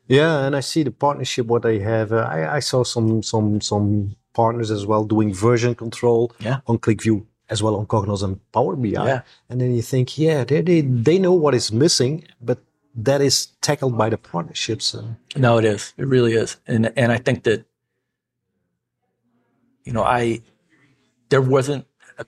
Yeah, 0.08 0.46
and 0.46 0.56
I 0.56 0.60
see 0.60 0.82
the 0.82 0.90
partnership 0.90 1.46
what 1.46 1.62
they 1.62 1.78
have. 1.80 2.12
Uh, 2.12 2.26
I, 2.30 2.56
I 2.56 2.60
saw 2.60 2.82
some 2.82 3.22
some 3.22 3.60
some 3.60 4.16
partners 4.38 4.70
as 4.70 4.84
well 4.90 5.02
doing 5.04 5.30
version 5.34 5.74
control 5.74 6.22
yeah. 6.38 6.58
on 6.68 6.78
QlikView 6.78 7.18
as 7.50 7.62
well 7.62 7.74
on 7.80 7.86
Cognos 7.86 8.22
and 8.22 8.34
Power 8.52 8.76
BI. 8.76 8.90
Yeah. 8.90 9.22
And 9.48 9.60
then 9.60 9.74
you 9.74 9.82
think, 9.82 10.06
yeah, 10.16 10.44
they, 10.44 10.60
they 10.68 10.80
they 10.82 11.18
know 11.18 11.32
what 11.44 11.54
is 11.60 11.72
missing, 11.72 12.12
but 12.48 12.58
that 12.94 13.20
is 13.20 13.36
tackled 13.66 13.96
by 14.02 14.08
the 14.10 14.18
partnerships. 14.32 14.94
And 14.94 15.16
no, 15.36 15.58
it 15.58 15.64
is. 15.64 15.92
It 15.96 16.06
really 16.06 16.34
is. 16.34 16.50
And 16.66 16.92
and 16.96 17.10
I 17.16 17.18
think 17.26 17.42
that 17.48 17.64
you 19.84 19.92
know, 19.94 20.04
I 20.04 20.42
there 21.30 21.42
wasn't 21.56 21.84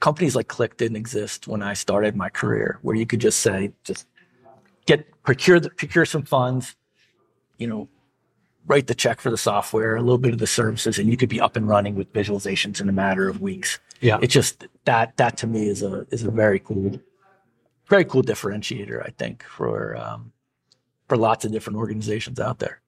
companies 0.06 0.34
like 0.34 0.48
Qlik 0.48 0.76
didn't 0.76 0.96
exist 0.96 1.46
when 1.46 1.62
I 1.62 1.74
started 1.74 2.16
my 2.16 2.30
career, 2.40 2.78
where 2.82 2.96
you 2.96 3.06
could 3.06 3.20
just 3.20 3.40
say, 3.40 3.72
just 3.84 4.06
get 4.86 5.00
procure 5.22 5.60
the, 5.60 5.70
procure 5.70 6.06
some 6.06 6.24
funds, 6.24 6.76
you 7.58 7.66
know, 7.66 7.88
write 8.66 8.86
the 8.86 8.94
check 8.94 9.20
for 9.20 9.30
the 9.30 9.36
software, 9.36 9.96
a 9.96 10.00
little 10.00 10.18
bit 10.18 10.32
of 10.32 10.38
the 10.38 10.46
services, 10.46 10.98
and 10.98 11.08
you 11.08 11.16
could 11.16 11.28
be 11.28 11.40
up 11.40 11.56
and 11.56 11.68
running 11.68 11.94
with 11.94 12.12
visualizations 12.12 12.80
in 12.80 12.88
a 12.88 12.92
matter 12.92 13.28
of 13.28 13.40
weeks. 13.40 13.78
Yeah, 14.00 14.18
it's 14.22 14.32
just 14.32 14.66
that 14.84 15.16
that 15.16 15.36
to 15.38 15.46
me 15.46 15.68
is 15.68 15.82
a 15.82 16.06
is 16.10 16.22
a 16.22 16.30
very 16.30 16.58
cool, 16.58 17.00
very 17.88 18.04
cool 18.04 18.22
differentiator. 18.22 19.04
I 19.04 19.10
think 19.18 19.42
for 19.44 19.96
um, 19.96 20.32
for 21.08 21.16
lots 21.16 21.44
of 21.44 21.52
different 21.52 21.78
organizations 21.78 22.40
out 22.40 22.58
there, 22.58 22.80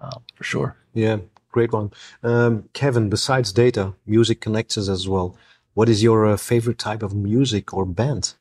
um, 0.00 0.22
for 0.34 0.44
sure. 0.44 0.76
Yeah, 0.92 1.18
great 1.50 1.72
one, 1.72 1.92
um, 2.22 2.68
Kevin. 2.72 3.08
Besides 3.10 3.52
data, 3.52 3.94
music 4.06 4.40
connects 4.40 4.78
us 4.78 4.88
as 4.88 5.08
well. 5.08 5.36
What 5.74 5.88
is 5.88 6.02
your 6.04 6.26
uh, 6.26 6.36
favorite 6.36 6.78
type 6.78 7.02
of 7.02 7.14
music 7.14 7.74
or 7.74 7.84
band? 7.84 8.34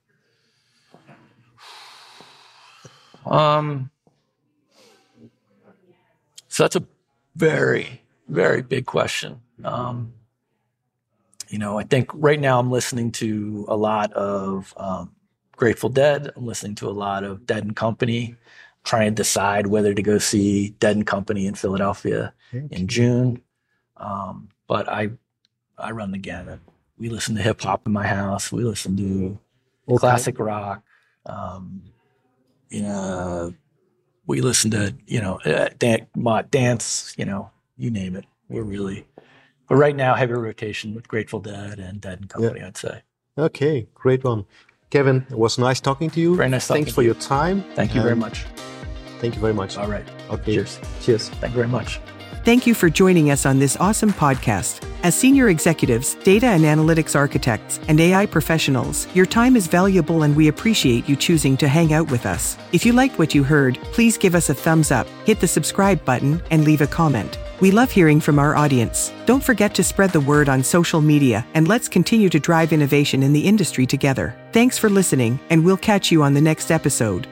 Um, 3.26 3.90
so 6.54 6.64
that's 6.64 6.76
a 6.76 6.84
very, 7.36 8.04
very 8.28 8.62
big 8.62 8.86
question. 8.86 9.42
Um, 9.64 10.14
you 11.50 11.58
know, 11.58 11.80
I 11.80 11.84
think 11.84 12.12
right 12.14 12.40
now 12.40 12.60
I'm 12.60 12.70
listening 12.70 13.12
to 13.14 13.66
a 13.68 13.76
lot 13.76 14.14
of 14.14 14.72
um, 14.78 15.16
Grateful 15.54 15.90
Dead. 15.90 16.30
I'm 16.36 16.46
listening 16.46 16.76
to 16.76 16.90
a 16.90 16.92
lot 16.92 17.24
of 17.24 17.48
Dead 17.48 17.64
and 17.64 17.76
Company. 17.76 18.36
Trying 18.84 19.16
to 19.16 19.16
decide 19.16 19.66
whether 19.66 19.96
to 19.96 20.04
go 20.04 20.20
see 20.20 20.76
Dead 20.80 20.96
and 20.96 21.08
Company 21.08 21.48
in 21.48 21.56
Philadelphia 21.56 22.36
okay. 22.54 22.68
in 22.70 22.88
June. 22.88 23.42
Um, 23.98 24.50
but 24.68 24.88
I, 24.88 25.10
I 25.76 25.90
run 25.90 26.12
the 26.12 26.20
gamut. 26.20 26.60
We 27.00 27.10
listen 27.10 27.34
to 27.34 27.42
hip 27.42 27.62
hop 27.62 27.88
in 27.88 27.94
my 27.94 28.06
house. 28.06 28.52
We 28.52 28.64
listen 28.64 28.96
to 28.98 29.40
okay. 29.90 29.98
classic 29.98 30.38
rock. 30.38 30.84
Um, 31.26 31.82
you 32.70 32.84
know, 32.84 33.56
we 34.26 34.42
listen 34.42 34.72
to 34.72 34.96
you 35.06 35.22
know 35.22 35.40
uh, 35.46 35.70
dan- 35.78 36.08
dance, 36.50 37.14
you 37.18 37.26
know, 37.26 37.50
you 37.78 37.90
name 37.90 38.16
it. 38.16 38.26
We're 38.50 38.64
really, 38.64 39.06
but 39.68 39.76
right 39.76 39.96
now 39.96 40.14
heavy 40.16 40.34
rotation 40.34 40.94
with 40.94 41.08
Grateful 41.08 41.40
Dead 41.40 41.80
and 41.80 42.02
Dead 42.02 42.20
and 42.20 42.30
Company. 42.30 42.60
Yeah. 42.60 42.68
I'd 42.68 42.78
say. 42.78 43.02
Okay, 43.38 43.88
great 43.96 44.24
one, 44.24 44.46
Kevin. 44.90 45.26
It 45.30 45.38
was 45.38 45.58
nice 45.58 45.80
talking 45.80 46.10
to 46.12 46.20
you. 46.20 46.36
Very 46.36 46.50
nice. 46.50 46.68
Thanks 46.68 46.92
for 46.92 47.02
you. 47.02 47.08
your 47.08 47.16
time. 47.16 47.64
Thank 47.76 47.96
you 47.96 48.02
very 48.02 48.16
much. 48.16 48.46
Thank 49.20 49.36
you 49.36 49.42
very 49.42 49.54
much. 49.54 49.78
All 49.78 49.88
right. 49.88 50.06
Okay. 50.30 50.56
Cheers. 50.56 50.80
Cheers. 51.02 51.30
Thank 51.30 51.54
you 51.54 51.58
very 51.58 51.70
much. 51.70 52.00
Thank 52.44 52.68
you 52.68 52.74
for 52.74 52.90
joining 52.90 53.32
us 53.32 53.46
on 53.46 53.58
this 53.58 53.78
awesome 53.78 54.12
podcast. 54.12 54.86
As 55.04 55.16
senior 55.16 55.48
executives, 55.48 56.16
data 56.16 56.48
and 56.48 56.64
analytics 56.66 57.16
architects, 57.16 57.80
and 57.88 57.98
AI 57.98 58.26
professionals, 58.26 59.08
your 59.16 59.26
time 59.26 59.56
is 59.56 59.68
valuable 59.68 60.24
and 60.24 60.36
we 60.36 60.50
appreciate 60.50 61.08
you 61.08 61.16
choosing 61.16 61.56
to 61.56 61.70
hang 61.70 61.94
out 61.94 62.12
with 62.12 62.26
us. 62.26 62.58
If 62.74 62.86
you 62.86 62.92
liked 62.92 63.18
what 63.18 63.34
you 63.34 63.46
heard, 63.46 63.80
please 63.94 64.18
give 64.18 64.36
us 64.36 64.50
a 64.50 64.54
thumbs 64.54 64.92
up, 64.92 65.08
hit 65.24 65.40
the 65.40 65.48
subscribe 65.48 66.04
button, 66.04 66.44
and 66.52 66.66
leave 66.66 66.82
a 66.82 66.88
comment. 66.88 67.40
We 67.62 67.72
love 67.72 67.92
hearing 67.94 68.20
from 68.20 68.40
our 68.40 68.58
audience. 68.58 69.14
Don't 69.26 69.44
forget 69.44 69.74
to 69.76 69.84
spread 69.84 70.10
the 70.10 70.20
word 70.20 70.50
on 70.50 70.66
social 70.66 71.00
media 71.00 71.46
and 71.54 71.70
let's 71.70 71.88
continue 71.88 72.28
to 72.28 72.42
drive 72.42 72.74
innovation 72.74 73.24
in 73.24 73.32
the 73.32 73.48
industry 73.48 73.86
together. 73.86 74.36
Thanks 74.52 74.78
for 74.78 74.90
listening, 74.90 75.40
and 75.50 75.64
we'll 75.64 75.78
catch 75.78 76.12
you 76.12 76.22
on 76.24 76.34
the 76.34 76.42
next 76.42 76.72
episode. 76.72 77.26